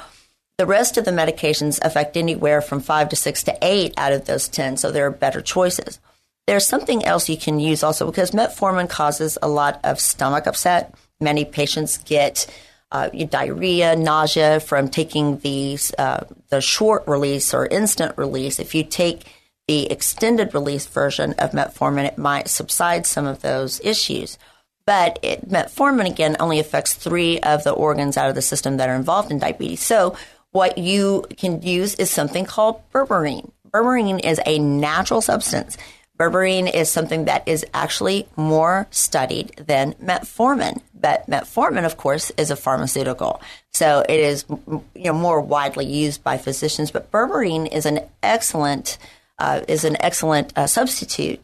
The 0.58 0.66
rest 0.66 0.98
of 0.98 1.06
the 1.06 1.12
medications 1.12 1.80
affect 1.84 2.18
anywhere 2.18 2.62
from 2.62 2.80
five 2.80 3.10
to 3.10 3.16
six 3.16 3.44
to 3.44 3.58
eight 3.62 3.94
out 3.98 4.14
of 4.14 4.26
those 4.26 4.48
10, 4.48 4.78
so 4.78 4.92
there 4.92 5.06
are 5.06 5.12
better 5.12 5.42
choices. 5.42 6.00
There's 6.46 6.66
something 6.66 7.06
else 7.06 7.30
you 7.30 7.38
can 7.38 7.60
use 7.60 7.84
also 7.84 8.06
because 8.06 8.32
metformin 8.32 8.90
causes 8.90 9.38
a 9.42 9.48
lot 9.48 9.80
of 9.84 10.00
stomach 10.00 10.46
upset. 10.46 10.94
Many 11.24 11.46
patients 11.46 11.98
get 11.98 12.48
uh, 12.92 13.10
diarrhea, 13.10 13.96
nausea 13.96 14.60
from 14.60 14.88
taking 14.88 15.40
these 15.40 15.94
uh, 15.98 16.26
the 16.50 16.62
short 16.62 17.08
release 17.08 17.54
or 17.54 17.66
instant 17.66 18.18
release. 18.18 18.60
If 18.60 18.76
you 18.76 18.84
take 18.84 19.24
the 19.68 19.92
extended 19.92 20.54
release 20.54 20.86
version 20.86 21.34
of 21.40 21.52
metformin, 21.52 22.06
it 22.06 22.18
might 22.18 22.50
subside 22.50 23.06
some 23.06 23.26
of 23.26 23.42
those 23.42 23.80
issues. 23.84 24.38
But 24.86 25.18
it, 25.24 25.50
metformin 25.50 26.10
again 26.10 26.36
only 26.40 26.60
affects 26.60 26.94
three 26.94 27.40
of 27.40 27.64
the 27.64 27.72
organs 27.72 28.18
out 28.18 28.30
of 28.30 28.36
the 28.36 28.42
system 28.42 28.78
that 28.78 28.90
are 28.90 28.96
involved 28.96 29.32
in 29.32 29.40
diabetes. 29.40 29.82
So 29.82 30.16
what 30.52 30.78
you 30.78 31.26
can 31.38 31.62
use 31.62 31.96
is 31.96 32.12
something 32.12 32.46
called 32.46 32.82
berberine. 32.92 33.50
Berberine 33.72 34.24
is 34.24 34.40
a 34.46 34.60
natural 34.60 35.22
substance 35.22 35.78
Berberine 36.24 36.74
is 36.74 36.90
something 36.90 37.26
that 37.26 37.46
is 37.46 37.66
actually 37.74 38.28
more 38.38 38.88
studied 38.92 39.50
than 39.58 39.94
metformin. 39.96 40.82
But 40.94 41.30
metformin, 41.30 41.86
of 41.86 41.98
course, 41.98 42.32
is 42.38 42.50
a 42.50 42.56
pharmaceutical. 42.56 43.42
So 43.74 44.06
it 44.08 44.20
is 44.22 44.46
you 44.50 44.82
know, 44.96 45.14
more 45.14 45.42
widely 45.42 45.86
used 45.86 46.24
by 46.24 46.38
physicians. 46.38 46.92
But 46.92 47.12
berberine 47.12 47.70
is 47.70 47.86
an 47.86 48.00
excellent, 48.22 48.98
uh, 49.38 49.62
is 49.68 49.84
an 49.84 49.98
excellent 50.00 50.58
uh, 50.58 50.66
substitute 50.68 51.44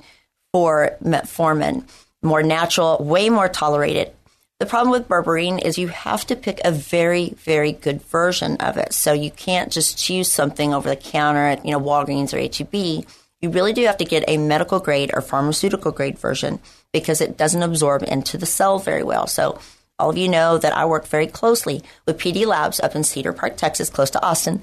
for 0.54 0.96
metformin. 1.04 1.84
More 2.22 2.42
natural, 2.42 3.04
way 3.04 3.30
more 3.30 3.50
tolerated. 3.50 4.14
The 4.60 4.66
problem 4.66 4.92
with 4.92 5.10
berberine 5.10 5.62
is 5.62 5.78
you 5.78 5.90
have 5.90 6.26
to 6.28 6.38
pick 6.38 6.62
a 6.64 6.72
very, 6.72 7.32
very 7.32 7.74
good 7.74 8.02
version 8.04 8.56
of 8.58 8.78
it. 8.78 8.94
So 8.94 9.12
you 9.12 9.32
can't 9.32 9.74
just 9.74 9.98
choose 9.98 10.32
something 10.32 10.74
over 10.74 10.88
the 10.88 10.96
counter 10.96 11.48
at, 11.48 11.66
you 11.66 11.72
know, 11.72 11.82
Walgreens 11.82 12.34
or 12.34 12.40
HEB 12.40 13.06
you 13.41 13.50
really 13.50 13.74
do 13.74 13.86
have 13.86 13.98
to 13.98 14.05
get 14.05 14.24
a 14.27 14.38
medical 14.38 14.79
grade 14.79 15.12
or 15.13 15.22
pharmaceutical 15.22 15.91
grade 15.91 16.19
version 16.19 16.60
because 16.91 17.22
it 17.22 17.38
doesn't 17.38 17.63
absorb 17.63 18.03
into 18.03 18.38
the 18.38 18.46
cell 18.46 18.79
very 18.79 19.03
well. 19.03 19.27
So 19.27 19.60
all 19.98 20.10
of 20.10 20.17
you 20.17 20.27
know 20.27 20.58
that 20.58 20.75
I 20.75 20.86
work 20.86 21.08
very 21.08 21.27
closely 21.27 21.84
with 22.05 22.17
PD 22.17 22.46
Labs 22.46 22.79
up 22.79 22.96
in 22.96 23.03
Cedar 23.03 23.34
Park, 23.34 23.58
Texas, 23.58 23.89
close 23.89 24.10
to 24.12 24.25
Austin. 24.25 24.62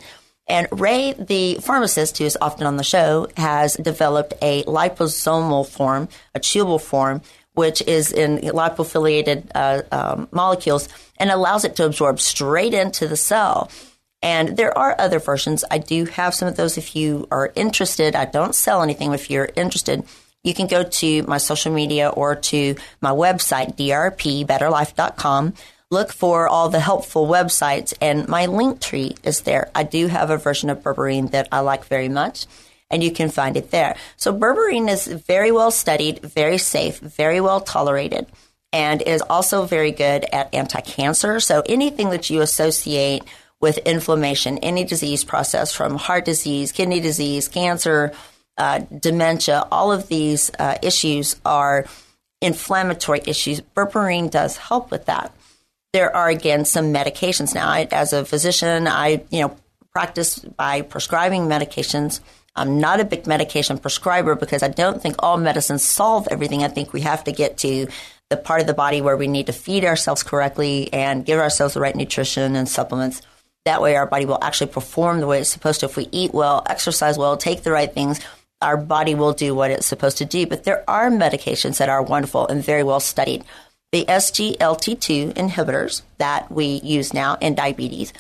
And 0.49 0.68
Ray, 0.71 1.12
the 1.12 1.56
pharmacist 1.56 2.18
who 2.18 2.25
is 2.25 2.38
often 2.40 2.66
on 2.66 2.76
the 2.76 2.85
show, 2.85 3.28
has 3.37 3.75
developed 3.75 4.35
a 4.40 4.62
liposomal 4.64 5.66
form, 5.66 6.09
a 6.35 6.40
chewable 6.40 6.80
form, 6.80 7.21
which 7.54 7.83
is 7.83 8.12
in 8.12 8.38
lipophiliated 8.38 9.50
uh, 9.54 9.83
um, 9.90 10.28
molecules 10.30 10.88
and 11.18 11.30
allows 11.30 11.64
it 11.64 11.76
to 11.76 11.85
absorb 11.85 12.21
straight 12.21 12.75
into 12.75 13.09
the 13.09 13.16
cell. 13.16 13.71
And 14.23 14.57
there 14.57 14.77
are 14.77 14.97
other 14.99 15.19
versions. 15.19 15.65
I 15.71 15.79
do 15.79 16.05
have 16.07 16.35
some 16.35 16.49
of 16.49 16.57
those 16.57 16.79
if 16.79 16.97
you 16.97 17.29
are 17.31 17.53
interested. 17.55 18.17
I 18.17 18.25
don't 18.25 18.55
sell 18.55 18.83
anything. 18.83 19.13
If 19.13 19.31
you're 19.31 19.51
interested, 19.57 20.05
you 20.43 20.55
can 20.55 20.67
go 20.69 20.85
to 20.85 21.23
my 21.25 21.39
social 21.39 21.73
media 21.73 22.09
or 22.09 22.37
to 22.37 22.77
my 23.01 23.11
website, 23.11 23.77
drpbetterlife.com. 23.77 25.55
Look 25.91 26.13
for 26.13 26.49
all 26.49 26.69
the 26.69 26.81
helpful 26.81 27.27
websites, 27.29 27.95
and 28.01 28.27
my 28.27 28.47
link 28.47 28.81
tree 28.81 29.15
is 29.23 29.43
there. 29.43 29.71
I 29.75 29.85
do 29.85 30.09
have 30.09 30.31
a 30.31 30.37
version 30.37 30.69
of 30.71 30.83
berberine 30.83 31.31
that 31.31 31.49
I 31.53 31.61
like 31.61 31.85
very 31.85 32.09
much, 32.09 32.47
and 32.91 33.05
you 33.05 33.13
can 33.13 33.29
find 33.29 33.57
it 33.57 33.71
there. 33.71 33.97
So, 34.17 34.37
berberine 34.37 34.89
is 34.91 35.07
very 35.07 35.53
well 35.53 35.71
studied, 35.71 36.23
very 36.23 36.59
safe, 36.59 36.99
very 36.99 37.41
well 37.41 37.61
tolerated, 37.61 38.27
and 38.73 39.01
is 39.01 39.23
also 39.23 39.65
very 39.65 39.93
good 39.93 40.25
at 40.33 40.53
anti 40.53 40.81
cancer. 40.81 41.39
So, 41.39 41.63
anything 41.67 42.11
that 42.11 42.31
you 42.31 42.41
associate 42.41 43.23
with 43.61 43.79
inflammation, 43.79 44.59
any 44.59 44.85
disease 44.85 45.25
process 45.25 45.73
from 45.73 45.97
heart 45.97 46.25
disease, 46.25 46.73
kidney 46.73 47.01
disease, 47.01 47.49
cancer, 47.49 48.13
uh, 48.59 48.81
dementia, 48.99 49.67
all 49.71 49.93
of 49.93 50.09
these 50.09 50.51
uh, 50.59 50.79
issues 50.83 51.37
are 51.45 51.87
inflammatory 52.41 53.21
issues. 53.27 53.61
Berberine 53.61 54.31
does 54.31 54.57
help 54.57 54.91
with 54.91 55.07
that. 55.07 55.35
There 55.93 56.15
are 56.15 56.29
again 56.29 56.65
some 56.65 56.93
medications 56.93 57.55
now. 57.55 57.69
I, 57.69 57.89
as 57.91 58.13
a 58.13 58.25
physician, 58.25 58.87
I 58.87 59.25
you 59.31 59.41
know 59.41 59.57
practice 59.93 60.39
by 60.39 60.83
prescribing 60.83 61.43
medications. 61.43 62.21
I'm 62.55 62.81
not 62.81 63.01
a 63.01 63.05
big 63.05 63.27
medication 63.27 63.79
prescriber 63.79 64.35
because 64.35 64.63
I 64.63 64.69
don't 64.69 65.01
think 65.01 65.17
all 65.19 65.37
medicines 65.37 65.85
solve 65.85 66.29
everything. 66.31 66.63
I 66.63 66.69
think 66.69 66.93
we 66.93 67.03
have 67.03 67.25
to 67.25 67.33
get 67.33 67.59
to 67.59 67.87
the 68.29 68.37
part 68.37 68.61
of 68.61 68.67
the 68.67 68.75
body 68.75 69.01
where 69.01 69.17
we 69.17 69.29
need 69.29 69.47
to 69.47 69.53
feed 69.53 69.85
ourselves 69.85 70.23
correctly 70.23 70.93
and 70.93 71.25
give 71.25 71.39
ourselves 71.39 71.75
the 71.75 71.81
right 71.81 71.95
nutrition 71.95 72.57
and 72.57 72.69
supplements 72.69 73.23
that 73.67 73.83
way, 73.83 73.95
our 73.97 74.07
body 74.07 74.25
will 74.25 74.43
actually 74.43 74.73
perform 74.73 75.21
the 75.21 75.27
way 75.27 75.41
it's 75.41 75.51
supposed 75.51 75.81
to. 75.81 75.87
If 75.87 75.97
we 75.97 76.09
eat 76.11 76.33
well, 76.33 76.63
exercise 76.69 77.19
well, 77.19 77.37
take 77.37 77.63
the 77.63 77.71
right 77.71 77.93
things, 77.93 78.21
our 78.63 78.77
body 78.77 79.15
will 79.15 79.33
do 79.33 79.55
what 79.55 79.71
it's 79.71 79.87
supposed 79.87 80.19
to 80.19 80.25
do. 80.25 80.47
But 80.47 80.65
there 80.65 80.89
are 80.89 81.11
medications 81.11 81.79
that 81.79 81.89
are 81.89 82.03
wonderful 82.03 82.49
and 82.49 82.65
very 82.65 82.83
well 82.83 83.01
studied. 83.01 83.45
The 83.93 84.05
SGLT2 84.07 85.35
inhibitors 85.35 86.03
that 86.19 86.51
we 86.51 86.81
use 86.83 87.13
now 87.13 87.37
in 87.41 87.55
diabetes 87.55 88.13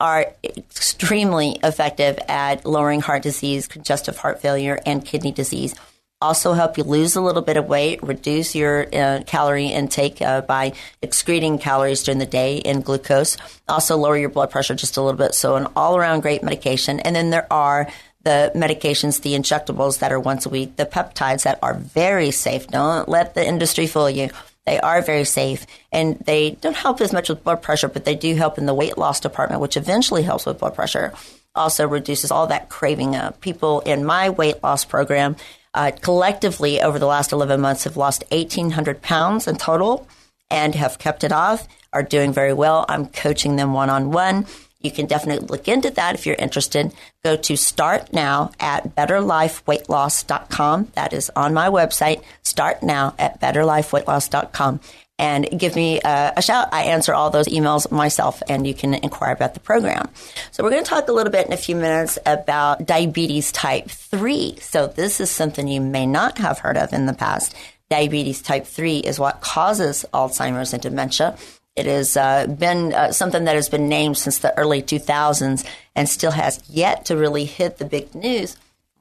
are 0.00 0.32
extremely 0.42 1.58
effective 1.62 2.18
at 2.26 2.66
lowering 2.66 3.00
heart 3.00 3.22
disease, 3.22 3.68
congestive 3.68 4.16
heart 4.16 4.40
failure, 4.40 4.80
and 4.84 5.04
kidney 5.04 5.30
disease 5.30 5.74
also 6.22 6.52
help 6.52 6.78
you 6.78 6.84
lose 6.84 7.16
a 7.16 7.20
little 7.20 7.42
bit 7.42 7.56
of 7.56 7.66
weight, 7.66 8.02
reduce 8.02 8.54
your 8.54 8.86
uh, 8.94 9.22
calorie 9.26 9.66
intake 9.66 10.22
uh, 10.22 10.40
by 10.40 10.72
excreting 11.02 11.58
calories 11.58 12.04
during 12.04 12.20
the 12.20 12.26
day 12.26 12.58
in 12.58 12.80
glucose, 12.80 13.36
also 13.68 13.96
lower 13.96 14.16
your 14.16 14.28
blood 14.28 14.50
pressure 14.50 14.74
just 14.74 14.96
a 14.96 15.02
little 15.02 15.18
bit. 15.18 15.34
So, 15.34 15.56
an 15.56 15.66
all 15.76 15.96
around 15.96 16.20
great 16.20 16.42
medication. 16.42 17.00
And 17.00 17.14
then 17.14 17.30
there 17.30 17.52
are 17.52 17.88
the 18.22 18.52
medications, 18.54 19.22
the 19.22 19.34
injectables 19.34 19.98
that 19.98 20.12
are 20.12 20.20
once 20.20 20.46
a 20.46 20.48
week, 20.48 20.76
the 20.76 20.86
peptides 20.86 21.42
that 21.42 21.58
are 21.60 21.74
very 21.74 22.30
safe. 22.30 22.68
Don't 22.68 23.08
let 23.08 23.34
the 23.34 23.46
industry 23.46 23.88
fool 23.88 24.08
you. 24.08 24.30
They 24.64 24.78
are 24.78 25.02
very 25.02 25.24
safe 25.24 25.66
and 25.90 26.20
they 26.20 26.52
don't 26.52 26.76
help 26.76 27.00
as 27.00 27.12
much 27.12 27.28
with 27.28 27.42
blood 27.42 27.62
pressure, 27.62 27.88
but 27.88 28.04
they 28.04 28.14
do 28.14 28.36
help 28.36 28.58
in 28.58 28.66
the 28.66 28.74
weight 28.74 28.96
loss 28.96 29.18
department, 29.18 29.60
which 29.60 29.76
eventually 29.76 30.22
helps 30.22 30.46
with 30.46 30.60
blood 30.60 30.76
pressure. 30.76 31.12
Also 31.56 31.86
reduces 31.86 32.30
all 32.30 32.46
that 32.46 32.68
craving. 32.68 33.16
Uh, 33.16 33.32
people 33.40 33.80
in 33.80 34.04
my 34.04 34.30
weight 34.30 34.62
loss 34.62 34.84
program 34.84 35.34
uh, 35.74 35.92
collectively 36.00 36.80
over 36.80 36.98
the 36.98 37.06
last 37.06 37.32
11 37.32 37.60
months 37.60 37.84
have 37.84 37.96
lost 37.96 38.24
1,800 38.30 39.02
pounds 39.02 39.46
in 39.46 39.56
total 39.56 40.06
and 40.50 40.74
have 40.74 40.98
kept 40.98 41.24
it 41.24 41.32
off, 41.32 41.66
are 41.92 42.02
doing 42.02 42.32
very 42.32 42.52
well. 42.52 42.84
I'm 42.88 43.06
coaching 43.06 43.56
them 43.56 43.72
one 43.72 43.90
on 43.90 44.10
one. 44.10 44.46
You 44.80 44.90
can 44.90 45.06
definitely 45.06 45.46
look 45.46 45.68
into 45.68 45.90
that 45.90 46.14
if 46.14 46.26
you're 46.26 46.34
interested. 46.36 46.92
Go 47.22 47.36
to 47.36 47.56
start 47.56 48.12
now 48.12 48.50
at 48.58 48.96
betterlifeweightloss.com. 48.96 50.88
That 50.94 51.12
is 51.12 51.30
on 51.36 51.54
my 51.54 51.68
website. 51.68 52.22
Start 52.42 52.82
now 52.82 53.14
at 53.18 53.40
betterlifeweightloss.com 53.40 54.80
and 55.22 55.48
give 55.56 55.76
me 55.76 56.00
a, 56.04 56.32
a, 56.38 56.42
shout. 56.42 56.68
I 56.72 56.82
answer 56.86 57.14
all 57.14 57.30
those 57.30 57.46
emails 57.46 57.88
myself, 57.92 58.42
and 58.48 58.66
you 58.66 58.74
can 58.74 58.92
inquire 58.92 59.32
about 59.32 59.54
the 59.54 59.60
program. 59.60 60.08
So, 60.50 60.64
we're 60.64 60.70
going 60.70 60.82
to 60.82 60.90
talk 60.90 61.06
a 61.06 61.12
little 61.12 61.30
bit 61.30 61.46
in 61.46 61.52
a 61.52 61.56
few 61.56 61.76
minutes 61.76 62.18
about 62.26 62.84
diabetes 62.84 63.52
type 63.52 63.88
3. 63.88 64.56
So, 64.58 64.88
this 64.88 65.20
is 65.20 65.30
something 65.30 65.68
you 65.68 65.80
may 65.80 66.06
not 66.06 66.38
have 66.38 66.58
heard 66.58 66.76
of 66.76 66.92
in 66.92 67.06
the 67.06 67.12
past. 67.12 67.54
Diabetes 67.88 68.42
type 68.42 68.66
3 68.66 68.98
is 68.98 69.20
what 69.20 69.40
causes 69.40 70.04
Alzheimer's 70.12 70.72
and 70.72 70.82
dementia. 70.82 71.38
It 71.76 71.86
has 71.86 72.16
uh, 72.16 72.48
been 72.48 72.92
uh, 72.92 73.12
something 73.12 73.44
that 73.44 73.54
has 73.54 73.68
been 73.68 73.88
named 73.88 74.18
since 74.18 74.40
the 74.40 74.58
early 74.58 74.82
2000s 74.82 75.64
and 75.94 76.08
still 76.08 76.32
has 76.32 76.60
yet 76.68 77.04
to 77.06 77.16
really 77.16 77.44
hit 77.44 77.78
the 77.78 77.84
big 77.84 78.12
news. 78.16 78.56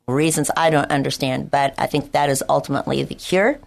Reasons 0.08 0.52
I 0.56 0.70
don't 0.70 0.92
understand, 0.92 1.50
but 1.50 1.74
I 1.80 1.88
think 1.88 2.12
that 2.12 2.30
is 2.30 2.44
ultimately 2.48 3.04
the 3.04 3.16
cure 3.16 3.60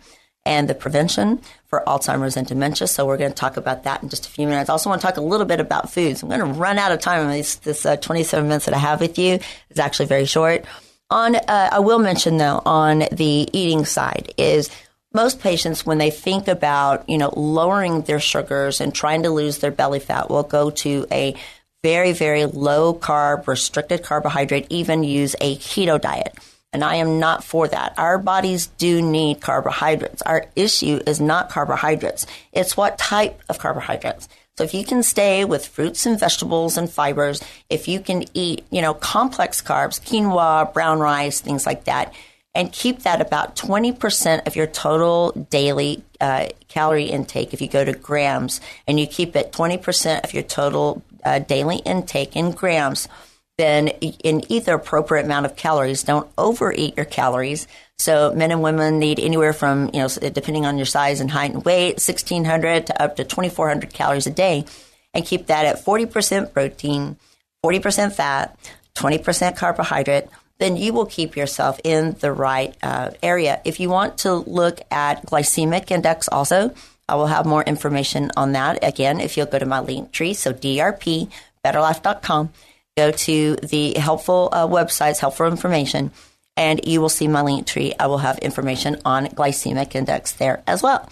and 0.46 0.68
the 0.68 0.74
prevention 0.74 1.40
for 1.66 1.82
Alzheimer's 1.86 2.36
and 2.36 2.46
dementia. 2.46 2.86
So 2.86 3.06
we're 3.06 3.16
going 3.16 3.30
to 3.30 3.36
talk 3.36 3.56
about 3.56 3.84
that 3.84 4.02
in 4.02 4.08
just 4.08 4.26
a 4.26 4.30
few 4.30 4.46
minutes. 4.46 4.68
I 4.68 4.72
also 4.72 4.90
want 4.90 5.00
to 5.00 5.06
talk 5.06 5.16
a 5.16 5.22
little 5.22 5.46
bit 5.46 5.60
about 5.60 5.90
foods. 5.90 6.22
I'm 6.22 6.28
going 6.28 6.40
to 6.40 6.46
run 6.46 6.78
out 6.78 6.92
of 6.92 7.00
time. 7.00 7.28
This, 7.28 7.56
this 7.56 7.86
uh, 7.86 7.96
27 7.96 8.46
minutes 8.46 8.66
that 8.66 8.74
I 8.74 8.78
have 8.78 9.00
with 9.00 9.18
you 9.18 9.38
is 9.70 9.78
actually 9.78 10.06
very 10.06 10.26
short. 10.26 10.64
On, 11.10 11.36
uh, 11.36 11.68
I 11.72 11.80
will 11.80 11.98
mention 11.98 12.38
though, 12.38 12.62
on 12.64 13.04
the 13.12 13.48
eating 13.52 13.84
side 13.84 14.32
is 14.36 14.70
most 15.14 15.40
patients 15.40 15.86
when 15.86 15.98
they 15.98 16.10
think 16.10 16.48
about 16.48 17.08
you 17.08 17.16
know 17.16 17.32
lowering 17.36 18.02
their 18.02 18.20
sugars 18.20 18.80
and 18.80 18.94
trying 18.94 19.22
to 19.22 19.30
lose 19.30 19.58
their 19.58 19.70
belly 19.70 20.00
fat 20.00 20.28
will 20.28 20.42
go 20.42 20.70
to 20.70 21.06
a 21.10 21.34
very 21.82 22.12
very 22.12 22.44
low 22.44 22.92
carb 22.92 23.46
restricted 23.46 24.02
carbohydrate 24.02 24.66
even 24.70 25.04
use 25.04 25.36
a 25.40 25.56
keto 25.56 26.00
diet 26.00 26.36
and 26.74 26.84
I 26.84 26.96
am 26.96 27.20
not 27.20 27.44
for 27.44 27.68
that. 27.68 27.94
Our 27.96 28.18
bodies 28.18 28.66
do 28.66 29.00
need 29.00 29.40
carbohydrates. 29.40 30.20
Our 30.22 30.46
issue 30.56 31.00
is 31.06 31.20
not 31.20 31.48
carbohydrates. 31.48 32.26
It's 32.52 32.76
what 32.76 32.98
type 32.98 33.40
of 33.48 33.60
carbohydrates. 33.60 34.28
So 34.58 34.64
if 34.64 34.74
you 34.74 34.84
can 34.84 35.02
stay 35.02 35.44
with 35.44 35.66
fruits 35.66 36.04
and 36.04 36.18
vegetables 36.18 36.76
and 36.76 36.90
fibers, 36.90 37.42
if 37.70 37.88
you 37.88 38.00
can 38.00 38.24
eat, 38.34 38.66
you 38.70 38.82
know, 38.82 38.92
complex 38.92 39.62
carbs, 39.62 40.00
quinoa, 40.00 40.72
brown 40.74 40.98
rice, 40.98 41.40
things 41.40 41.64
like 41.64 41.84
that, 41.84 42.12
and 42.56 42.72
keep 42.72 43.00
that 43.00 43.20
about 43.20 43.56
20% 43.56 44.46
of 44.46 44.56
your 44.56 44.66
total 44.66 45.30
daily 45.50 46.04
uh, 46.20 46.48
calorie 46.68 47.04
intake. 47.04 47.54
If 47.54 47.60
you 47.60 47.68
go 47.68 47.84
to 47.84 47.92
grams 47.92 48.60
and 48.86 48.98
you 48.98 49.06
keep 49.06 49.34
it 49.36 49.52
20% 49.52 50.24
of 50.24 50.34
your 50.34 50.44
total 50.44 51.02
uh, 51.24 51.38
daily 51.38 51.78
intake 51.78 52.36
in 52.36 52.50
grams, 52.52 53.08
then 53.56 53.88
in 53.88 54.42
either 54.50 54.74
appropriate 54.74 55.24
amount 55.24 55.46
of 55.46 55.56
calories. 55.56 56.02
Don't 56.02 56.28
overeat 56.36 56.96
your 56.96 57.06
calories. 57.06 57.68
So 57.98 58.32
men 58.34 58.50
and 58.50 58.62
women 58.62 58.98
need 58.98 59.20
anywhere 59.20 59.52
from, 59.52 59.90
you 59.92 60.00
know, 60.00 60.08
depending 60.08 60.66
on 60.66 60.76
your 60.76 60.86
size 60.86 61.20
and 61.20 61.30
height 61.30 61.52
and 61.52 61.64
weight, 61.64 62.00
1600 62.00 62.86
to 62.88 63.02
up 63.02 63.16
to 63.16 63.24
2400 63.24 63.92
calories 63.92 64.26
a 64.26 64.30
day 64.30 64.64
and 65.12 65.24
keep 65.24 65.46
that 65.46 65.66
at 65.66 65.84
40% 65.84 66.52
protein, 66.52 67.16
40% 67.64 68.12
fat, 68.12 68.58
20% 68.96 69.56
carbohydrate, 69.56 70.26
then 70.58 70.76
you 70.76 70.92
will 70.92 71.06
keep 71.06 71.36
yourself 71.36 71.80
in 71.84 72.12
the 72.20 72.32
right 72.32 72.76
uh, 72.82 73.10
area. 73.22 73.60
If 73.64 73.80
you 73.80 73.88
want 73.88 74.18
to 74.18 74.34
look 74.34 74.80
at 74.90 75.26
glycemic 75.26 75.90
index 75.90 76.28
also, 76.28 76.74
I 77.08 77.16
will 77.16 77.26
have 77.26 77.46
more 77.46 77.62
information 77.62 78.30
on 78.36 78.52
that. 78.52 78.82
Again, 78.82 79.20
if 79.20 79.36
you'll 79.36 79.46
go 79.46 79.58
to 79.58 79.66
my 79.66 79.80
link 79.80 80.10
tree, 80.12 80.34
so 80.34 80.52
DRP, 80.52 81.30
betterlife.com, 81.64 82.50
go 82.96 83.10
to 83.10 83.56
the 83.56 83.94
helpful 83.94 84.48
uh, 84.52 84.66
websites, 84.66 85.18
helpful 85.18 85.46
information, 85.46 86.10
and 86.56 86.86
you 86.86 87.00
will 87.00 87.08
see 87.08 87.28
my 87.28 87.42
link 87.42 87.66
tree. 87.66 87.94
I 87.98 88.06
will 88.06 88.18
have 88.18 88.38
information 88.38 89.00
on 89.04 89.26
glycemic 89.26 89.94
index 89.94 90.32
there 90.32 90.62
as 90.66 90.82
well. 90.82 91.08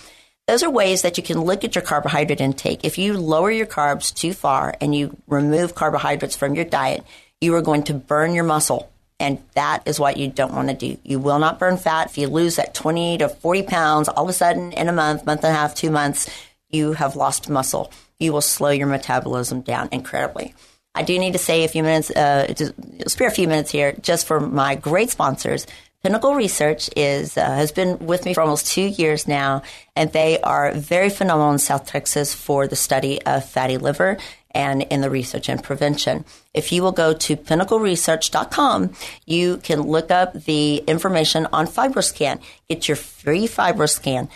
Those 0.48 0.62
are 0.62 0.70
ways 0.70 1.02
that 1.02 1.16
you 1.16 1.22
can 1.22 1.40
look 1.40 1.64
at 1.64 1.74
your 1.74 1.82
carbohydrate 1.82 2.40
intake. 2.40 2.84
If 2.84 2.98
you 2.98 3.16
lower 3.16 3.50
your 3.50 3.66
carbs 3.66 4.12
too 4.12 4.32
far 4.32 4.74
and 4.80 4.94
you 4.94 5.16
remove 5.28 5.74
carbohydrates 5.74 6.36
from 6.36 6.54
your 6.54 6.64
diet, 6.64 7.04
you 7.40 7.54
are 7.54 7.62
going 7.62 7.84
to 7.84 7.94
burn 7.94 8.34
your 8.34 8.44
muscle. 8.44 8.90
And 9.20 9.38
that 9.54 9.86
is 9.86 10.00
what 10.00 10.16
you 10.16 10.28
don't 10.28 10.52
want 10.52 10.68
to 10.68 10.74
do. 10.74 10.98
You 11.04 11.20
will 11.20 11.38
not 11.38 11.60
burn 11.60 11.76
fat. 11.76 12.08
If 12.08 12.18
you 12.18 12.26
lose 12.26 12.56
that 12.56 12.74
20 12.74 13.18
to 13.18 13.28
40 13.28 13.62
pounds 13.62 14.08
all 14.08 14.24
of 14.24 14.30
a 14.30 14.32
sudden 14.32 14.72
in 14.72 14.88
a 14.88 14.92
month, 14.92 15.24
month 15.24 15.44
and 15.44 15.54
a 15.54 15.56
half, 15.56 15.76
two 15.76 15.90
months, 15.90 16.28
you 16.70 16.94
have 16.94 17.14
lost 17.14 17.48
muscle. 17.48 17.92
You 18.18 18.32
will 18.32 18.40
slow 18.40 18.70
your 18.70 18.88
metabolism 18.88 19.60
down 19.60 19.88
incredibly. 19.92 20.54
I 20.94 21.02
do 21.02 21.18
need 21.18 21.32
to 21.32 21.38
say 21.38 21.64
a 21.64 21.68
few 21.68 21.82
minutes, 21.82 22.10
uh, 22.10 22.52
spare 23.06 23.28
a 23.28 23.32
few 23.32 23.48
minutes 23.48 23.70
here 23.70 23.92
just 24.02 24.26
for 24.26 24.40
my 24.40 24.74
great 24.74 25.10
sponsors. 25.10 25.66
Pinnacle 26.02 26.34
Research 26.34 26.90
is 26.96 27.38
uh, 27.38 27.44
has 27.44 27.70
been 27.70 27.98
with 28.00 28.24
me 28.24 28.34
for 28.34 28.40
almost 28.40 28.66
two 28.66 28.82
years 28.82 29.28
now, 29.28 29.62
and 29.94 30.12
they 30.12 30.40
are 30.40 30.72
very 30.72 31.08
phenomenal 31.08 31.52
in 31.52 31.58
South 31.58 31.86
Texas 31.86 32.34
for 32.34 32.66
the 32.66 32.74
study 32.74 33.22
of 33.22 33.48
fatty 33.48 33.78
liver 33.78 34.18
and 34.50 34.82
in 34.82 35.00
the 35.00 35.08
research 35.08 35.48
and 35.48 35.62
prevention. 35.62 36.24
If 36.52 36.72
you 36.72 36.82
will 36.82 36.92
go 36.92 37.14
to 37.14 37.36
pinnacleresearch.com, 37.36 38.92
you 39.26 39.58
can 39.58 39.82
look 39.82 40.10
up 40.10 40.32
the 40.34 40.78
information 40.88 41.46
on 41.52 41.66
FibroScan. 41.66 42.40
Get 42.68 42.88
your 42.88 42.96
free 42.96 43.46
FibroScan 43.46 44.28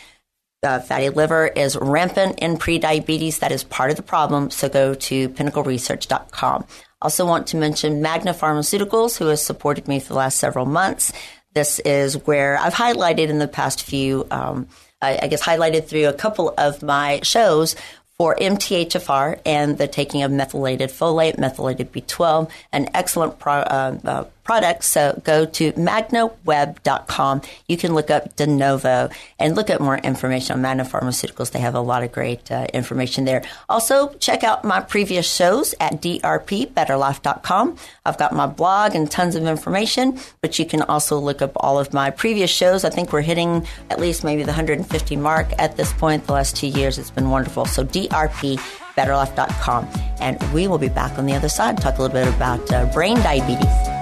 uh, 0.66 0.80
fatty 0.80 1.08
liver 1.08 1.46
is 1.46 1.76
rampant 1.76 2.40
in 2.40 2.58
prediabetes. 2.58 3.38
That 3.38 3.52
is 3.52 3.64
part 3.64 3.90
of 3.90 3.96
the 3.96 4.02
problem. 4.02 4.50
So 4.50 4.68
go 4.68 4.94
to 4.94 5.28
pinnacleresearch.com. 5.30 6.66
Also 7.00 7.25
want 7.25 7.46
to 7.49 7.56
mention 7.56 8.02
Magna 8.02 8.35
Pharmaceuticals, 8.35 9.16
who 9.16 9.26
has 9.26 9.42
supported 9.42 9.87
me 9.87 10.00
for 10.00 10.08
the 10.08 10.18
last 10.18 10.38
several 10.38 10.66
months. 10.66 11.12
This 11.54 11.78
is 11.78 12.26
where 12.26 12.58
I've 12.58 12.75
highlighted 12.75 13.28
in 13.28 13.38
the 13.38 13.49
past 13.49 13.82
few, 13.82 14.26
um, 14.30 14.68
I, 15.00 15.18
I 15.22 15.29
guess 15.29 15.42
highlighted 15.42 15.87
through 15.87 16.09
a 16.09 16.12
couple 16.12 16.52
of 16.59 16.83
my 16.83 17.20
shows 17.22 17.76
for 18.18 18.35
MTHFR 18.37 19.40
and 19.44 19.76
the 19.76 19.87
taking 19.87 20.22
of 20.22 20.31
methylated 20.31 20.90
folate, 20.90 21.38
methylated 21.38 21.92
B12, 21.92 22.50
an 22.72 22.88
excellent 22.94 23.38
pro, 23.38 23.55
uh, 23.55 23.98
uh, 24.05 24.24
product. 24.46 24.85
So 24.85 25.20
go 25.24 25.44
to 25.44 25.72
magnaweb.com. 25.72 27.42
You 27.66 27.76
can 27.76 27.94
look 27.94 28.11
up 28.11 28.37
DeNovo 28.37 29.12
and 29.38 29.54
look 29.56 29.68
at 29.68 29.80
more 29.80 29.98
information 29.98 30.54
on 30.54 30.62
Magna 30.62 30.85
Pharmaceuticals. 30.85 31.50
They 31.50 31.59
have 31.59 31.74
a 31.74 31.80
lot 31.80 32.04
of 32.04 32.12
great 32.12 32.50
uh, 32.50 32.66
information 32.72 33.24
there. 33.24 33.42
Also, 33.68 34.14
check 34.14 34.44
out 34.44 34.64
my 34.64 34.80
previous 34.80 35.30
shows 35.30 35.74
at 35.80 36.00
drpbetterlife.com. 36.00 37.76
I've 38.04 38.18
got 38.18 38.32
my 38.32 38.46
blog 38.46 38.94
and 38.94 39.11
tons 39.11 39.35
of 39.35 39.44
information, 39.44 40.18
but 40.40 40.59
you 40.59 40.64
can 40.64 40.82
also 40.82 41.18
look 41.18 41.42
up 41.42 41.52
all 41.56 41.80
of 41.80 41.92
my 41.92 42.11
previous 42.11 42.50
shows. 42.50 42.85
I 42.85 42.90
think 42.90 43.12
we're 43.12 43.22
hitting 43.22 43.66
at 43.90 43.98
least 43.98 44.22
maybe 44.22 44.44
the 44.44 44.52
150 44.52 45.16
mark 45.16 45.48
at 45.59 45.76
this 45.76 45.92
point. 45.94 46.24
The 46.26 46.35
last 46.35 46.56
two 46.56 46.68
years, 46.68 46.98
it's 46.98 47.11
been 47.11 47.30
wonderful. 47.30 47.66
So 47.66 47.85
drpbetterlife.com. 47.85 49.88
And 50.20 50.40
we 50.54 50.68
will 50.68 50.78
be 50.78 50.88
back 50.88 51.18
on 51.18 51.26
the 51.26 51.35
other 51.35 51.48
side, 51.48 51.78
talk 51.78 51.98
a 51.98 52.02
little 52.02 52.14
bit 52.14 52.32
about 52.32 52.72
uh, 52.72 52.87
brain 52.92 53.16
diabetes. 53.16 53.95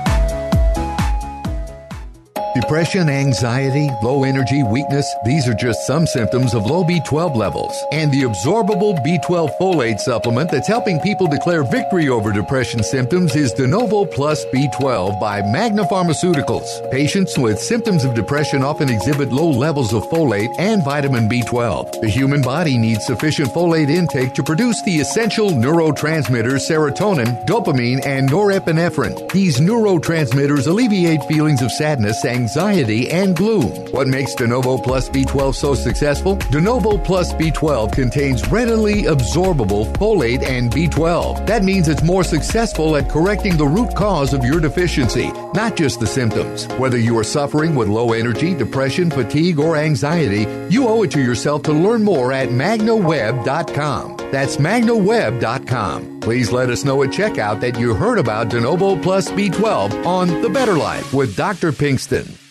Depression, 2.55 3.09
anxiety, 3.09 3.90
low 4.01 4.23
energy, 4.23 4.62
weakness, 4.62 5.12
these 5.25 5.49
are 5.49 5.55
just 5.55 5.85
some 5.88 6.07
symptoms 6.07 6.55
of 6.55 6.64
low 6.67 6.85
B12 6.85 7.35
levels. 7.35 7.75
And 7.90 8.12
the 8.12 8.23
absorbable 8.23 8.97
B12 9.05 9.59
folate 9.59 9.99
supplement 9.99 10.53
that's 10.53 10.69
helping 10.69 11.01
people 11.01 11.27
declare 11.27 11.64
victory 11.64 12.09
over 12.09 12.31
depression 12.31 12.85
symptoms 12.85 13.35
is 13.35 13.53
DeNovo 13.55 14.09
Plus 14.09 14.45
B12 14.55 15.19
by 15.19 15.43
Magna 15.43 15.83
Pharmaceuticals. 15.83 16.69
Patients 16.93 17.37
with 17.37 17.59
symptoms 17.59 18.05
of 18.05 18.14
depression 18.14 18.62
often 18.62 18.88
exhibit 18.88 19.33
low 19.33 19.51
levels 19.51 19.93
of 19.93 20.05
folate 20.05 20.55
and 20.57 20.85
vitamin 20.85 21.29
B12. 21.29 22.03
The 22.03 22.09
human 22.09 22.40
body 22.40 22.79
needs 22.79 23.05
sufficient 23.05 23.49
folate 23.49 23.90
intake 23.90 24.33
to 24.35 24.45
produce 24.45 24.81
the 24.83 25.01
essential 25.01 25.51
neurotransmitters 25.51 26.71
serotonin, 26.71 27.45
dopamine, 27.47 28.07
and 28.07 28.31
norepinephrine. 28.31 29.33
These 29.33 29.59
neurotransmitters 29.59 30.69
alleviate 30.69 31.25
feelings 31.25 31.61
of 31.61 31.73
sadness, 31.73 32.25
anxiety, 32.25 32.43
anxiety, 32.44 33.11
and 33.11 33.35
gloom. 33.35 33.70
What 33.90 34.07
makes 34.07 34.35
DeNovo 34.35 34.83
Plus 34.83 35.09
B12 35.09 35.54
so 35.54 35.74
successful? 35.74 36.37
DeNovo 36.52 37.02
Plus 37.02 37.33
B12 37.33 37.92
contains 37.92 38.46
readily 38.48 39.04
absorbable 39.04 39.87
folate 39.94 40.42
and 40.42 40.70
B12. 40.70 41.46
That 41.46 41.64
means 41.64 41.88
it's 41.88 42.02
more 42.02 42.22
successful 42.22 42.96
at 42.96 43.09
correcting 43.09 43.57
the 43.57 43.66
root 43.66 43.94
cause 43.94 44.35
of 44.35 44.44
your 44.44 44.61
deficiency, 44.61 45.28
not 45.54 45.74
just 45.74 46.00
the 46.00 46.07
symptoms. 46.07 46.66
Whether 46.83 46.98
you 46.98 47.16
are 47.18 47.24
suffering 47.24 47.74
with 47.74 47.88
low 47.88 48.12
energy, 48.12 48.54
depression, 48.54 49.11
fatigue, 49.11 49.59
or 49.59 49.76
anxiety, 49.76 50.46
you 50.68 50.87
owe 50.87 51.02
it 51.04 51.12
to 51.12 51.22
yourself 51.22 51.62
to 51.62 51.72
learn 51.72 52.02
more 52.04 52.30
at 52.30 52.50
magnaweb.com. 52.50 54.16
That's 54.30 54.59
magnaweb.com. 54.59 56.13
Please 56.24 56.50
let 56.50 56.70
us 56.70 56.87
know 56.87 57.02
at 57.02 57.10
checkout 57.10 57.60
that 57.60 57.78
you 57.78 57.92
heard 57.92 58.18
about 58.18 58.48
DeNovo 58.48 59.00
Plus 59.02 59.30
B12 59.30 60.06
on 60.06 60.40
The 60.40 60.48
Better 60.48 60.72
Life 60.72 61.12
with 61.12 61.37
Dr. 61.37 61.70
Pinkston. 61.70 62.43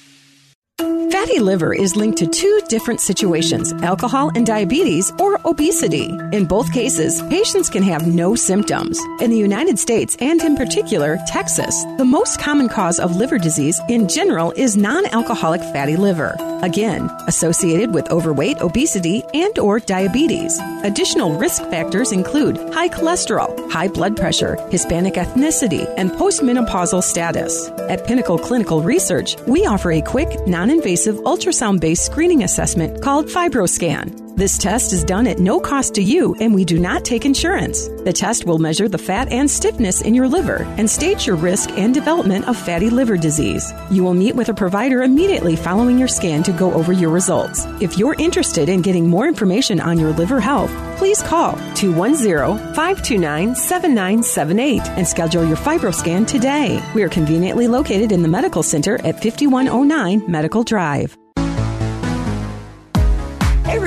Fatty 1.23 1.39
liver 1.39 1.73
is 1.73 1.95
linked 1.95 2.17
to 2.17 2.27
two 2.27 2.59
different 2.67 2.99
situations 2.99 3.71
alcohol 3.81 4.29
and 4.35 4.45
diabetes 4.45 5.09
or 5.19 5.39
obesity. 5.45 6.09
In 6.33 6.45
both 6.45 6.73
cases, 6.73 7.21
patients 7.29 7.69
can 7.69 7.81
have 7.81 8.05
no 8.05 8.35
symptoms. 8.35 8.99
In 9.21 9.31
the 9.31 9.37
United 9.37 9.79
States, 9.79 10.17
and 10.19 10.41
in 10.41 10.57
particular, 10.57 11.17
Texas, 11.27 11.81
the 11.97 12.03
most 12.03 12.41
common 12.41 12.67
cause 12.67 12.99
of 12.99 13.15
liver 13.15 13.37
disease 13.37 13.79
in 13.87 14.09
general 14.09 14.51
is 14.57 14.75
non 14.75 15.05
alcoholic 15.13 15.61
fatty 15.71 15.95
liver. 15.95 16.35
Again, 16.61 17.09
associated 17.27 17.93
with 17.93 18.09
overweight, 18.09 18.59
obesity, 18.61 19.23
and 19.33 19.57
or 19.59 19.79
diabetes. 19.79 20.57
Additional 20.83 21.37
risk 21.37 21.61
factors 21.63 22.11
include 22.11 22.57
high 22.73 22.89
cholesterol, 22.89 23.71
high 23.71 23.87
blood 23.87 24.15
pressure, 24.17 24.55
Hispanic 24.69 25.15
ethnicity, 25.15 25.93
and 25.97 26.11
postmenopausal 26.11 27.03
status. 27.03 27.69
At 27.89 28.05
Pinnacle 28.05 28.37
Clinical 28.37 28.81
Research, 28.81 29.37
we 29.47 29.65
offer 29.65 29.91
a 29.91 30.01
quick, 30.01 30.29
non 30.47 30.69
ultrasound 31.17 31.79
based 31.79 32.05
screening 32.05 32.43
assessment 32.43 33.01
called 33.01 33.27
FibroScan. 33.27 34.22
This 34.35 34.57
test 34.57 34.93
is 34.93 35.03
done 35.03 35.27
at 35.27 35.37
no 35.37 35.59
cost 35.59 35.93
to 35.93 36.01
you, 36.01 36.35
and 36.39 36.55
we 36.55 36.65
do 36.65 36.79
not 36.79 37.05
take 37.05 37.23
insurance. 37.23 37.87
The 38.03 38.11
test 38.11 38.45
will 38.47 38.57
measure 38.57 38.89
the 38.89 38.97
fat 38.97 39.31
and 39.31 39.49
stiffness 39.49 40.01
in 40.01 40.15
your 40.15 40.27
liver 40.27 40.63
and 40.79 40.89
state 40.89 41.27
your 41.27 41.35
risk 41.35 41.69
and 41.77 41.93
development 41.93 42.47
of 42.47 42.57
fatty 42.57 42.89
liver 42.89 43.15
disease. 43.15 43.71
You 43.91 44.03
will 44.03 44.15
meet 44.15 44.35
with 44.35 44.49
a 44.49 44.53
provider 44.55 45.03
immediately 45.03 45.55
following 45.55 45.99
your 45.99 46.07
scan 46.07 46.41
to 46.43 46.51
go 46.51 46.73
over 46.73 46.91
your 46.91 47.11
results. 47.11 47.67
If 47.79 47.99
you're 47.99 48.15
interested 48.15 48.69
in 48.69 48.81
getting 48.81 49.07
more 49.07 49.27
information 49.27 49.79
on 49.79 49.99
your 49.99 50.13
liver 50.13 50.39
health, 50.39 50.71
please 50.97 51.21
call 51.21 51.53
210 51.75 52.73
529 52.73 53.53
7978 53.53 54.81
and 54.97 55.07
schedule 55.07 55.45
your 55.45 55.57
fibroscan 55.57 56.25
today. 56.25 56.83
We 56.95 57.03
are 57.03 57.09
conveniently 57.09 57.67
located 57.67 58.11
in 58.11 58.23
the 58.23 58.27
medical 58.27 58.63
center 58.63 58.95
at 59.05 59.21
5109 59.21 60.23
Medical 60.27 60.63
Drive. 60.63 61.15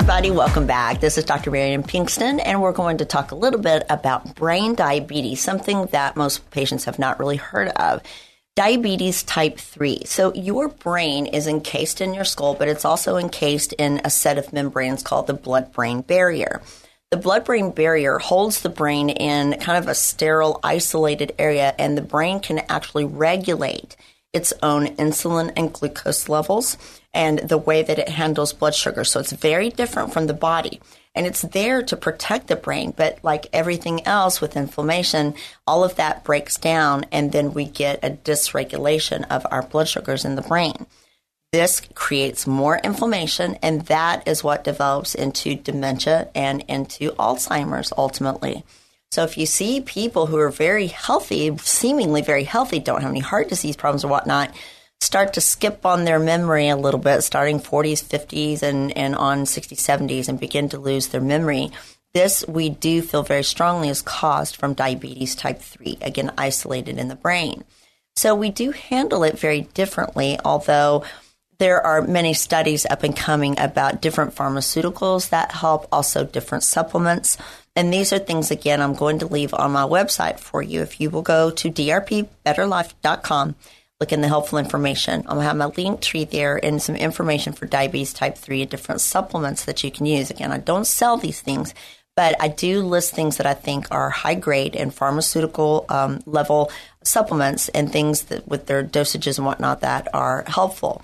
Everybody, 0.08 0.30
welcome 0.30 0.68
back. 0.68 1.00
This 1.00 1.18
is 1.18 1.24
Dr. 1.24 1.50
Marianne 1.50 1.82
Pinkston, 1.82 2.40
and 2.44 2.62
we're 2.62 2.70
going 2.70 2.98
to 2.98 3.04
talk 3.04 3.32
a 3.32 3.34
little 3.34 3.58
bit 3.58 3.82
about 3.90 4.36
brain 4.36 4.76
diabetes, 4.76 5.42
something 5.42 5.86
that 5.86 6.14
most 6.14 6.48
patients 6.52 6.84
have 6.84 7.00
not 7.00 7.18
really 7.18 7.38
heard 7.38 7.70
of. 7.70 8.02
Diabetes 8.54 9.24
type 9.24 9.58
3. 9.58 10.04
So, 10.04 10.32
your 10.32 10.68
brain 10.68 11.26
is 11.26 11.48
encased 11.48 12.00
in 12.00 12.14
your 12.14 12.22
skull, 12.22 12.54
but 12.54 12.68
it's 12.68 12.84
also 12.84 13.16
encased 13.16 13.72
in 13.72 14.00
a 14.04 14.10
set 14.10 14.38
of 14.38 14.52
membranes 14.52 15.02
called 15.02 15.26
the 15.26 15.34
blood 15.34 15.72
brain 15.72 16.02
barrier. 16.02 16.62
The 17.10 17.16
blood 17.16 17.44
brain 17.44 17.72
barrier 17.72 18.18
holds 18.18 18.60
the 18.60 18.68
brain 18.68 19.10
in 19.10 19.58
kind 19.58 19.76
of 19.76 19.88
a 19.88 19.94
sterile, 19.96 20.60
isolated 20.62 21.34
area, 21.36 21.74
and 21.80 21.98
the 21.98 22.02
brain 22.02 22.38
can 22.38 22.60
actually 22.68 23.06
regulate 23.06 23.96
its 24.32 24.52
own 24.62 24.86
insulin 24.98 25.52
and 25.56 25.72
glucose 25.72 26.28
levels 26.28 26.76
and 27.16 27.38
the 27.38 27.58
way 27.58 27.82
that 27.82 27.98
it 27.98 28.10
handles 28.10 28.52
blood 28.52 28.74
sugar. 28.74 29.02
So 29.02 29.18
it's 29.18 29.32
very 29.32 29.70
different 29.70 30.12
from 30.12 30.26
the 30.26 30.34
body. 30.34 30.80
And 31.14 31.26
it's 31.26 31.40
there 31.40 31.82
to 31.82 31.96
protect 31.96 32.48
the 32.48 32.56
brain. 32.56 32.92
But 32.94 33.18
like 33.22 33.46
everything 33.54 34.06
else 34.06 34.42
with 34.42 34.54
inflammation, 34.54 35.34
all 35.66 35.82
of 35.82 35.96
that 35.96 36.24
breaks 36.24 36.58
down 36.58 37.06
and 37.10 37.32
then 37.32 37.54
we 37.54 37.64
get 37.64 38.04
a 38.04 38.10
dysregulation 38.10 39.26
of 39.30 39.46
our 39.50 39.62
blood 39.62 39.88
sugars 39.88 40.26
in 40.26 40.36
the 40.36 40.42
brain. 40.42 40.86
This 41.52 41.80
creates 41.94 42.46
more 42.46 42.78
inflammation, 42.82 43.54
and 43.62 43.82
that 43.82 44.28
is 44.28 44.44
what 44.44 44.64
develops 44.64 45.14
into 45.14 45.54
dementia 45.54 46.28
and 46.34 46.62
into 46.68 47.12
Alzheimer's 47.12 47.92
ultimately. 47.96 48.64
So 49.12 49.22
if 49.22 49.38
you 49.38 49.46
see 49.46 49.80
people 49.80 50.26
who 50.26 50.36
are 50.36 50.50
very 50.50 50.88
healthy, 50.88 51.56
seemingly 51.58 52.20
very 52.20 52.44
healthy, 52.44 52.80
don't 52.80 53.00
have 53.00 53.10
any 53.10 53.20
heart 53.20 53.48
disease 53.48 53.76
problems 53.76 54.04
or 54.04 54.08
whatnot, 54.08 54.54
start 55.00 55.34
to 55.34 55.40
skip 55.40 55.86
on 55.86 56.04
their 56.04 56.18
memory 56.18 56.68
a 56.68 56.76
little 56.76 57.00
bit, 57.00 57.22
starting 57.22 57.60
40s, 57.60 58.04
50s, 58.04 58.62
and, 58.62 58.96
and 58.96 59.14
on 59.14 59.44
60s, 59.44 59.78
70s, 59.78 60.28
and 60.28 60.40
begin 60.40 60.68
to 60.70 60.78
lose 60.78 61.08
their 61.08 61.20
memory. 61.20 61.70
This 62.14 62.46
we 62.48 62.70
do 62.70 63.02
feel 63.02 63.22
very 63.22 63.44
strongly 63.44 63.88
is 63.88 64.00
caused 64.02 64.56
from 64.56 64.74
diabetes 64.74 65.34
type 65.34 65.60
3, 65.60 65.98
again, 66.00 66.32
isolated 66.38 66.98
in 66.98 67.08
the 67.08 67.14
brain. 67.14 67.64
So 68.16 68.34
we 68.34 68.50
do 68.50 68.70
handle 68.70 69.22
it 69.24 69.38
very 69.38 69.62
differently, 69.74 70.38
although 70.42 71.04
there 71.58 71.80
are 71.82 72.02
many 72.02 72.32
studies 72.34 72.86
up 72.86 73.02
and 73.02 73.16
coming 73.16 73.58
about 73.60 74.00
different 74.00 74.34
pharmaceuticals 74.34 75.28
that 75.30 75.52
help, 75.52 75.86
also 75.92 76.24
different 76.24 76.64
supplements. 76.64 77.36
And 77.74 77.92
these 77.92 78.12
are 78.12 78.18
things, 78.18 78.50
again, 78.50 78.80
I'm 78.80 78.94
going 78.94 79.18
to 79.18 79.26
leave 79.26 79.52
on 79.52 79.72
my 79.72 79.82
website 79.82 80.38
for 80.38 80.62
you. 80.62 80.80
If 80.80 81.00
you 81.00 81.10
will 81.10 81.22
go 81.22 81.50
to 81.50 81.70
drpbetterlife.com, 81.70 83.54
look 84.00 84.12
in 84.12 84.20
the 84.20 84.28
helpful 84.28 84.58
information. 84.58 85.24
I'll 85.26 85.40
have 85.40 85.56
my 85.56 85.66
link 85.66 86.00
tree 86.02 86.24
there 86.24 86.62
and 86.62 86.82
some 86.82 86.96
information 86.96 87.54
for 87.54 87.66
diabetes 87.66 88.12
type 88.12 88.36
3 88.36 88.62
and 88.62 88.70
different 88.70 89.00
supplements 89.00 89.64
that 89.64 89.82
you 89.82 89.90
can 89.90 90.04
use. 90.04 90.30
Again, 90.30 90.52
I 90.52 90.58
don't 90.58 90.86
sell 90.86 91.16
these 91.16 91.40
things, 91.40 91.72
but 92.14 92.36
I 92.40 92.48
do 92.48 92.82
list 92.82 93.14
things 93.14 93.38
that 93.38 93.46
I 93.46 93.54
think 93.54 93.86
are 93.90 94.10
high 94.10 94.34
grade 94.34 94.76
and 94.76 94.92
pharmaceutical 94.92 95.86
um, 95.88 96.20
level 96.26 96.70
supplements 97.02 97.70
and 97.70 97.90
things 97.90 98.24
that 98.24 98.46
with 98.46 98.66
their 98.66 98.84
dosages 98.84 99.38
and 99.38 99.46
whatnot 99.46 99.80
that 99.80 100.08
are 100.12 100.44
helpful 100.46 101.02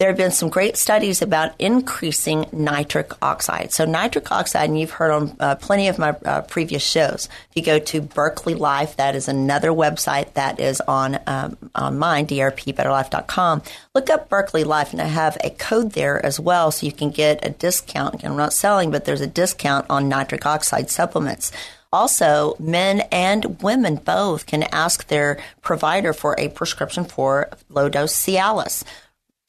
there 0.00 0.08
have 0.08 0.16
been 0.16 0.30
some 0.30 0.48
great 0.48 0.78
studies 0.78 1.20
about 1.20 1.52
increasing 1.58 2.46
nitric 2.52 3.12
oxide. 3.20 3.70
So, 3.70 3.84
nitric 3.84 4.32
oxide, 4.32 4.70
and 4.70 4.80
you've 4.80 4.92
heard 4.92 5.10
on 5.10 5.36
uh, 5.38 5.56
plenty 5.56 5.88
of 5.88 5.98
my 5.98 6.12
uh, 6.24 6.40
previous 6.40 6.82
shows. 6.82 7.28
If 7.50 7.56
you 7.56 7.62
go 7.62 7.78
to 7.78 8.00
Berkeley 8.00 8.54
Life, 8.54 8.96
that 8.96 9.14
is 9.14 9.28
another 9.28 9.72
website 9.72 10.32
that 10.32 10.58
is 10.58 10.80
on 10.80 11.18
um, 11.26 11.58
on 11.74 11.98
mine, 11.98 12.26
drpbetterlife.com. 12.26 13.62
Look 13.94 14.08
up 14.08 14.30
Berkeley 14.30 14.64
Life, 14.64 14.92
and 14.92 15.02
I 15.02 15.04
have 15.04 15.36
a 15.44 15.50
code 15.50 15.92
there 15.92 16.24
as 16.24 16.40
well, 16.40 16.70
so 16.70 16.86
you 16.86 16.92
can 16.92 17.10
get 17.10 17.44
a 17.44 17.50
discount. 17.50 18.24
I'm 18.24 18.38
not 18.38 18.54
selling, 18.54 18.90
but 18.90 19.04
there's 19.04 19.20
a 19.20 19.26
discount 19.26 19.84
on 19.90 20.08
nitric 20.08 20.46
oxide 20.46 20.88
supplements. 20.88 21.52
Also, 21.92 22.56
men 22.58 23.00
and 23.12 23.60
women 23.62 23.96
both 23.96 24.46
can 24.46 24.62
ask 24.72 25.08
their 25.08 25.38
provider 25.60 26.14
for 26.14 26.36
a 26.38 26.48
prescription 26.48 27.04
for 27.04 27.50
low 27.68 27.90
dose 27.90 28.14
Cialis 28.14 28.82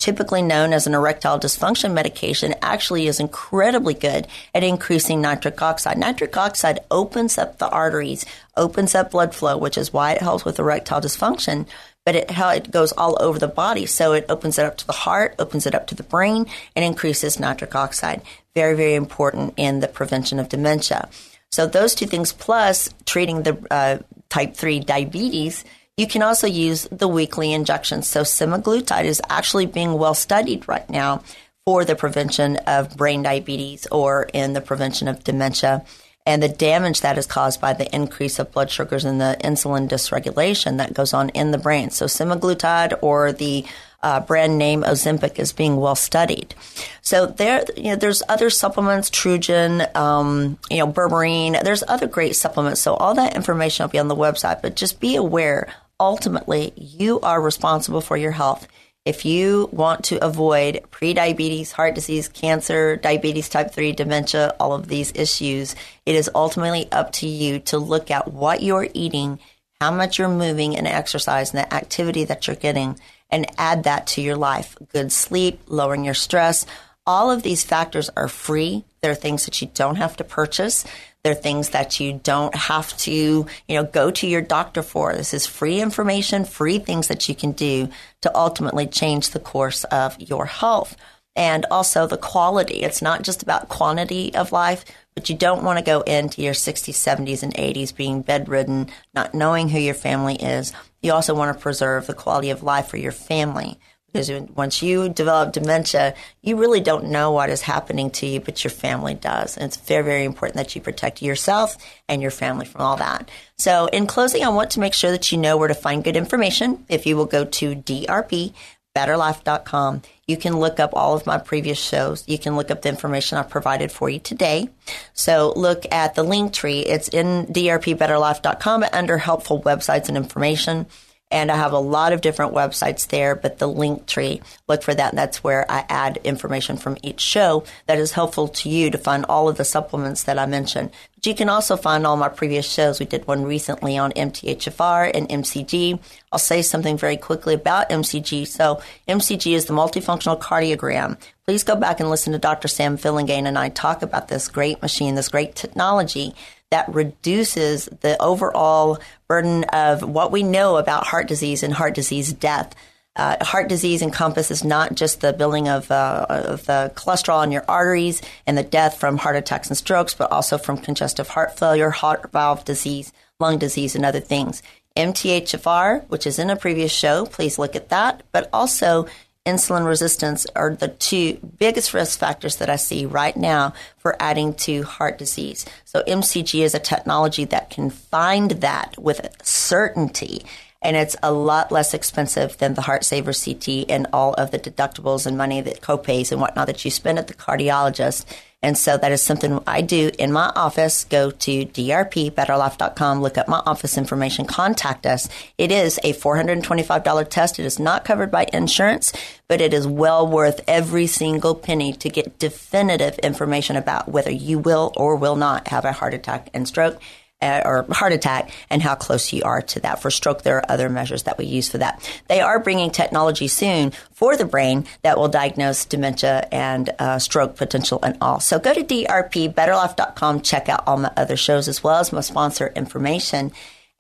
typically 0.01 0.41
known 0.41 0.73
as 0.73 0.87
an 0.87 0.95
erectile 0.95 1.39
dysfunction 1.39 1.93
medication, 1.93 2.55
actually 2.61 3.07
is 3.07 3.19
incredibly 3.19 3.93
good 3.93 4.27
at 4.53 4.63
increasing 4.63 5.21
nitric 5.21 5.61
oxide. 5.61 5.97
Nitric 5.97 6.35
oxide 6.35 6.79
opens 6.89 7.37
up 7.37 7.59
the 7.59 7.69
arteries, 7.69 8.25
opens 8.57 8.95
up 8.95 9.11
blood 9.11 9.33
flow, 9.33 9.57
which 9.57 9.77
is 9.77 9.93
why 9.93 10.11
it 10.11 10.21
helps 10.21 10.43
with 10.43 10.59
erectile 10.59 10.99
dysfunction. 10.99 11.67
But 12.03 12.15
it, 12.15 12.25
it 12.29 12.71
goes 12.71 12.91
all 12.93 13.15
over 13.21 13.37
the 13.37 13.47
body. 13.47 13.85
So 13.85 14.13
it 14.13 14.25
opens 14.27 14.57
it 14.57 14.65
up 14.65 14.77
to 14.77 14.87
the 14.87 14.93
heart, 14.93 15.35
opens 15.37 15.67
it 15.67 15.75
up 15.75 15.85
to 15.87 15.95
the 15.95 16.03
brain, 16.03 16.47
and 16.75 16.83
increases 16.83 17.39
nitric 17.39 17.75
oxide. 17.75 18.23
Very, 18.55 18.75
very 18.75 18.95
important 18.95 19.53
in 19.55 19.81
the 19.81 19.87
prevention 19.87 20.39
of 20.39 20.49
dementia. 20.49 21.09
So 21.51 21.67
those 21.67 21.93
two 21.93 22.07
things 22.07 22.33
plus 22.33 22.89
treating 23.05 23.43
the 23.43 23.55
uh, 23.69 23.99
type 24.29 24.55
3 24.55 24.79
diabetes 24.79 25.63
you 26.01 26.07
can 26.07 26.23
also 26.23 26.47
use 26.47 26.87
the 26.91 27.07
weekly 27.07 27.53
injections. 27.53 28.07
So 28.07 28.21
semaglutide 28.21 29.05
is 29.05 29.21
actually 29.29 29.67
being 29.67 29.93
well 29.99 30.15
studied 30.15 30.67
right 30.67 30.89
now 30.89 31.21
for 31.63 31.85
the 31.85 31.95
prevention 31.95 32.57
of 32.65 32.97
brain 32.97 33.21
diabetes 33.21 33.85
or 33.91 34.27
in 34.33 34.53
the 34.53 34.61
prevention 34.61 35.07
of 35.07 35.23
dementia 35.23 35.85
and 36.25 36.41
the 36.41 36.49
damage 36.49 37.01
that 37.01 37.19
is 37.19 37.27
caused 37.27 37.61
by 37.61 37.73
the 37.73 37.93
increase 37.95 38.39
of 38.39 38.51
blood 38.51 38.71
sugars 38.71 39.05
and 39.05 39.21
the 39.21 39.37
insulin 39.43 39.87
dysregulation 39.87 40.77
that 40.77 40.95
goes 40.95 41.13
on 41.13 41.29
in 41.29 41.51
the 41.51 41.59
brain. 41.59 41.91
So 41.91 42.07
semaglutide 42.07 42.97
or 43.03 43.31
the 43.31 43.63
uh, 44.03 44.21
brand 44.21 44.57
name 44.57 44.81
Ozempic 44.81 45.37
is 45.37 45.53
being 45.53 45.77
well 45.77 45.95
studied. 45.95 46.55
So 47.01 47.27
there, 47.27 47.63
you 47.77 47.89
know, 47.89 47.95
there's 47.95 48.23
other 48.27 48.49
supplements, 48.49 49.11
Trugen, 49.11 49.95
um, 49.95 50.57
you 50.71 50.77
know, 50.77 50.91
berberine. 50.91 51.61
There's 51.63 51.83
other 51.87 52.07
great 52.07 52.35
supplements. 52.35 52.81
So 52.81 52.95
all 52.95 53.13
that 53.15 53.35
information 53.35 53.83
will 53.83 53.91
be 53.91 53.99
on 53.99 54.07
the 54.07 54.15
website. 54.15 54.63
But 54.63 54.75
just 54.75 54.99
be 54.99 55.15
aware. 55.15 55.71
Ultimately, 56.01 56.73
you 56.75 57.19
are 57.19 57.39
responsible 57.39 58.01
for 58.01 58.17
your 58.17 58.31
health. 58.31 58.67
If 59.05 59.23
you 59.23 59.69
want 59.71 60.05
to 60.05 60.23
avoid 60.25 60.81
prediabetes, 60.89 61.71
heart 61.71 61.93
disease, 61.93 62.27
cancer, 62.27 62.95
diabetes 62.95 63.49
type 63.49 63.71
3, 63.71 63.91
dementia, 63.91 64.55
all 64.59 64.73
of 64.73 64.87
these 64.87 65.13
issues, 65.13 65.75
it 66.07 66.15
is 66.15 66.29
ultimately 66.33 66.91
up 66.91 67.11
to 67.13 67.27
you 67.27 67.59
to 67.59 67.77
look 67.77 68.09
at 68.09 68.33
what 68.33 68.63
you're 68.63 68.87
eating, 68.95 69.39
how 69.79 69.91
much 69.91 70.17
you're 70.17 70.27
moving 70.27 70.75
and 70.75 70.87
exercise, 70.87 71.53
and 71.53 71.59
the 71.59 71.71
activity 71.73 72.23
that 72.25 72.47
you're 72.47 72.55
getting, 72.55 72.99
and 73.29 73.45
add 73.59 73.83
that 73.83 74.07
to 74.07 74.21
your 74.21 74.37
life. 74.37 74.75
Good 74.91 75.11
sleep, 75.11 75.61
lowering 75.67 76.03
your 76.03 76.15
stress. 76.15 76.65
All 77.05 77.29
of 77.29 77.43
these 77.43 77.63
factors 77.63 78.09
are 78.17 78.27
free. 78.27 78.85
They're 79.01 79.13
things 79.13 79.45
that 79.45 79.61
you 79.61 79.69
don't 79.73 79.97
have 79.97 80.17
to 80.17 80.23
purchase. 80.23 80.83
They're 81.23 81.36
things 81.36 81.69
that 81.69 81.99
you 81.99 82.19
don't 82.23 82.55
have 82.55 82.97
to, 82.99 83.12
you 83.12 83.75
know, 83.75 83.84
go 83.84 84.10
to 84.12 84.27
your 84.27 84.41
doctor 84.41 84.81
for. 84.81 85.13
This 85.13 85.34
is 85.34 85.45
free 85.45 85.79
information, 85.79 86.45
free 86.45 86.79
things 86.79 87.10
that 87.10 87.29
you 87.29 87.36
can 87.36 87.51
do 87.51 87.89
to 88.21 88.36
ultimately 88.36 88.88
change 88.88 89.29
the 89.29 89.39
course 89.39 89.84
of 89.86 90.19
your 90.19 90.45
health. 90.45 90.95
And 91.34 91.65
also 91.71 92.07
the 92.07 92.17
quality. 92.17 92.81
It's 92.81 93.01
not 93.01 93.21
just 93.21 93.41
about 93.41 93.69
quantity 93.69 94.36
of 94.36 94.51
life, 94.51 94.84
but 95.15 95.29
you 95.29 95.36
don't 95.36 95.63
want 95.63 95.79
to 95.79 95.86
go 95.86 96.01
into 96.01 96.41
your 96.41 96.53
60s, 96.53 96.89
70s, 96.89 97.41
and 97.41 97.53
80s 97.53 97.95
being 97.95 98.21
bedridden, 98.21 98.89
not 99.13 99.34
knowing 99.34 99.69
who 99.69 99.79
your 99.79 99.93
family 99.93 100.36
is. 100.36 100.73
You 101.01 101.13
also 101.13 101.34
want 101.34 101.55
to 101.55 101.62
preserve 101.62 102.05
the 102.05 102.13
quality 102.13 102.49
of 102.49 102.63
life 102.63 102.88
for 102.88 102.97
your 102.97 103.13
family. 103.13 103.79
Because 104.12 104.30
once 104.56 104.82
you 104.82 105.10
develop 105.10 105.54
dementia, 105.54 106.15
you 106.41 106.58
really 106.58 106.82
don't 106.82 107.06
know 107.06 107.32
what 107.32 107.50
is 107.50 107.62
happening 107.62 108.12
to 108.12 108.26
you, 108.26 108.39
but 108.39 108.63
your 108.63 108.71
family 108.71 109.13
does. 109.13 109.56
And 109.56 109.65
it's 109.65 109.78
very, 109.78 110.04
very 110.04 110.26
important 110.26 110.58
that 110.58 110.76
you 110.76 110.82
protect 110.82 111.21
yourself 111.21 111.78
and 112.10 112.21
your 112.21 112.32
family 112.32 112.65
from 112.65 112.82
all 112.82 112.97
that. 112.97 113.30
So, 113.58 113.86
in 113.88 114.08
closing, 114.08 114.43
I 114.43 114.50
want 114.50 114.71
to 114.71 114.80
make 114.80 114.93
sure 114.93 115.12
that 115.12 115.32
you 115.32 115.38
know 115.38 115.56
where 115.58 115.67
to 115.67 115.74
find 115.74 116.04
good 116.04 116.17
information. 116.17 116.86
If 116.89 117.06
you 117.06 117.15
will 117.15 117.26
go 117.26 117.45
to 117.45 117.76
DRP, 117.76 118.54
betterlife.com. 118.95 120.02
You 120.28 120.38
can 120.38 120.60
look 120.60 120.80
up 120.80 120.91
all 120.93 121.15
of 121.15 121.26
my 121.26 121.38
previous 121.38 121.80
shows. 121.80 122.28
You 122.28 122.38
can 122.38 122.56
look 122.56 122.71
up 122.71 122.82
the 122.82 122.89
information 122.89 123.38
I've 123.38 123.50
provided 123.50 123.91
for 123.91 124.10
you 124.10 124.19
today. 124.19 124.69
So 125.13 125.54
look 125.56 125.86
at 125.91 126.15
the 126.15 126.24
link 126.24 126.54
tree. 126.54 126.82
It's 126.82 127.08
in 127.08 127.47
drpbetterlife.com 127.47 128.86
under 128.91 129.17
helpful 129.17 129.62
websites 129.62 130.08
and 130.08 130.17
information. 130.17 130.88
And 131.31 131.49
I 131.49 131.55
have 131.55 131.71
a 131.71 131.79
lot 131.79 132.13
of 132.13 132.21
different 132.21 132.53
websites 132.53 133.07
there, 133.07 133.35
but 133.35 133.57
the 133.57 133.67
link 133.67 134.05
tree, 134.05 134.41
look 134.67 134.83
for 134.83 134.93
that. 134.93 135.11
And 135.11 135.17
that's 135.17 135.43
where 135.43 135.65
I 135.71 135.85
add 135.87 136.19
information 136.23 136.77
from 136.77 136.97
each 137.01 137.21
show 137.21 137.63
that 137.87 137.97
is 137.97 138.11
helpful 138.11 138.49
to 138.49 138.69
you 138.69 138.91
to 138.91 138.97
find 138.97 139.25
all 139.25 139.47
of 139.47 139.57
the 139.57 139.63
supplements 139.63 140.23
that 140.23 140.37
I 140.37 140.45
mentioned. 140.45 140.91
But 141.15 141.25
you 141.25 141.33
can 141.33 141.49
also 141.49 141.77
find 141.77 142.05
all 142.05 142.17
my 142.17 142.29
previous 142.29 142.69
shows. 142.69 142.99
We 142.99 143.05
did 143.05 143.27
one 143.27 143.43
recently 143.43 143.97
on 143.97 144.11
MTHFR 144.11 145.11
and 145.13 145.29
MCG. 145.29 145.99
I'll 146.31 146.39
say 146.39 146.61
something 146.61 146.97
very 146.97 147.17
quickly 147.17 147.53
about 147.53 147.89
MCG. 147.89 148.47
So 148.47 148.81
MCG 149.07 149.53
is 149.53 149.65
the 149.65 149.73
multifunctional 149.73 150.39
cardiogram. 150.39 151.17
Please 151.45 151.63
go 151.63 151.75
back 151.75 151.99
and 151.99 152.09
listen 152.09 152.33
to 152.33 152.39
Dr. 152.39 152.67
Sam 152.67 152.97
Fillingain 152.97 153.45
and 153.45 153.57
I 153.57 153.69
talk 153.69 154.01
about 154.01 154.27
this 154.27 154.47
great 154.47 154.81
machine, 154.81 155.15
this 155.15 155.29
great 155.29 155.55
technology 155.55 156.35
that 156.71 156.93
reduces 156.93 157.86
the 157.99 158.19
overall 158.21 158.99
burden 159.27 159.65
of 159.65 160.01
what 160.01 160.31
we 160.31 160.41
know 160.41 160.77
about 160.77 161.05
heart 161.05 161.27
disease 161.27 161.63
and 161.63 161.73
heart 161.73 161.93
disease 161.93 162.34
death. 162.34 162.73
Uh, 163.17 163.43
heart 163.43 163.67
disease 163.67 164.01
encompasses 164.01 164.63
not 164.63 164.95
just 164.95 165.19
the 165.19 165.34
building 165.34 165.67
of, 165.67 165.91
uh, 165.91 166.25
of 166.29 166.65
the 166.65 166.91
cholesterol 166.95 167.43
in 167.43 167.51
your 167.51 167.65
arteries 167.67 168.21
and 168.47 168.57
the 168.57 168.63
death 168.63 168.97
from 168.97 169.17
heart 169.17 169.36
attacks 169.36 169.67
and 169.67 169.77
strokes, 169.77 170.13
but 170.13 170.31
also 170.31 170.57
from 170.57 170.77
congestive 170.77 171.27
heart 171.27 171.60
failure, 171.60 171.89
heart 171.89 172.31
valve 172.31 172.63
disease, 172.63 173.12
lung 173.38 173.60
disease, 173.60 173.95
and 173.95 174.05
other 174.05 174.21
things. 174.21 174.63
MTHFR, 174.95 176.07
which 176.07 176.25
is 176.25 176.39
in 176.39 176.49
a 176.49 176.55
previous 176.55 176.91
show, 176.91 177.25
please 177.25 177.60
look 177.60 177.75
at 177.75 177.89
that, 177.89 178.23
but 178.31 178.49
also 178.53 179.07
insulin 179.45 179.88
resistance 179.88 180.45
are 180.56 180.75
the 180.75 180.88
two 180.88 181.34
biggest 181.58 181.93
risk 181.93 182.19
factors 182.19 182.58
that 182.58 182.69
I 182.69 182.75
see 182.75 183.06
right 183.06 183.36
now 183.36 183.73
for 183.97 184.15
adding 184.19 184.54
to 184.56 184.84
heart 184.84 185.17
disease. 185.17 185.65
So 185.84 186.04
MCG 186.04 186.62
is 186.62 186.75
a 186.75 186.80
technology 186.80 187.45
that 187.45 187.71
can 187.71 187.89
find 187.89 188.51
that 188.51 188.95
with 188.99 189.27
certainty. 189.41 190.45
And 190.84 190.95
it's 190.95 191.15
a 191.21 191.32
lot 191.32 191.71
less 191.71 191.93
expensive 191.93 192.58
than 192.58 192.73
the 192.73 192.82
Heart 192.82 193.04
Saver 193.04 193.34
CT 193.34 193.86
and 193.89 194.08
all 194.13 194.34
of 194.34 194.51
the 194.51 194.60
deductibles 194.60 195.25
and 195.25 195.38
money 195.38 195.62
that 195.62 195.82
copays 195.82 196.32
and 196.32 196.41
whatnot 196.41 196.67
that 196.67 196.84
you 196.86 196.91
spend 196.91 197.19
at 197.19 197.27
the 197.27 197.34
cardiologist. 197.34 198.25
And 198.63 198.78
so 198.78 198.95
that 198.95 199.12
is 199.12 199.24
something 199.24 199.60
I 199.65 199.82
do 199.82 200.12
in 200.19 200.32
my 200.32 200.52
office. 200.56 201.06
Go 201.06 201.32
to 201.32 201.65
drpbetterlife.com, 201.65 203.21
look 203.21 203.38
up 203.39 203.47
my 203.47 203.62
office 203.65 203.97
information, 203.97 204.45
contact 204.45 205.08
us. 205.08 205.28
It 205.58 205.71
is 205.71 206.00
a 206.04 206.13
$425 206.13 207.30
test. 207.30 207.60
It 207.60 207.65
is 207.65 207.80
not 207.80 208.06
covered 208.06 208.30
by 208.30 208.47
insurance, 208.54 209.13
but 209.47 209.62
it 209.62 209.74
is 209.74 209.88
well 209.88 210.28
worth 210.28 210.62
every 210.67 211.08
single 211.08 211.56
penny 211.56 211.91
to 211.93 212.10
get 212.10 212.38
definitive 212.38 213.17
information 213.19 213.78
about 213.78 214.08
whether 214.08 214.32
you 214.32 214.60
will 214.60 214.93
or 214.95 215.15
will 215.15 215.36
not 215.36 215.69
have 215.69 215.84
a 215.84 215.91
heart 215.91 216.13
attack 216.13 216.50
and 216.54 216.67
stroke 216.67 217.02
or 217.41 217.86
heart 217.89 218.13
attack 218.13 218.51
and 218.69 218.82
how 218.82 218.95
close 218.95 219.34
you 219.34 219.43
are 219.43 219.62
to 219.62 219.80
that. 219.82 220.01
For 220.01 220.12
stroke, 220.12 220.43
there 220.43 220.58
are 220.58 220.65
other 220.69 220.89
measures 220.89 221.23
that 221.23 221.38
we 221.38 221.45
use 221.45 221.69
for 221.69 221.80
that. 221.80 222.08
They 222.27 222.41
are 222.41 222.60
bringing 222.60 222.91
technology 222.91 223.47
soon 223.47 223.91
for 224.12 224.36
the 224.38 224.45
brain 224.45 224.86
that 225.01 225.17
will 225.17 225.27
diagnose 225.27 225.86
dementia 225.86 226.47
and 226.51 226.89
uh, 226.99 227.19
stroke 227.19 227.56
potential 227.56 227.99
and 228.04 228.17
all. 228.21 228.39
So 228.39 228.60
go 228.60 228.73
to 228.73 228.84
drpbetterlife.com, 228.84 230.41
check 230.41 230.69
out 230.69 230.84
all 230.88 230.97
my 230.97 231.12
other 231.17 231.38
shows 231.38 231.67
as 231.67 231.84
well 231.84 231.95
as 231.95 232.13
my 232.13 232.21
sponsor 232.21 232.71
information 232.75 233.51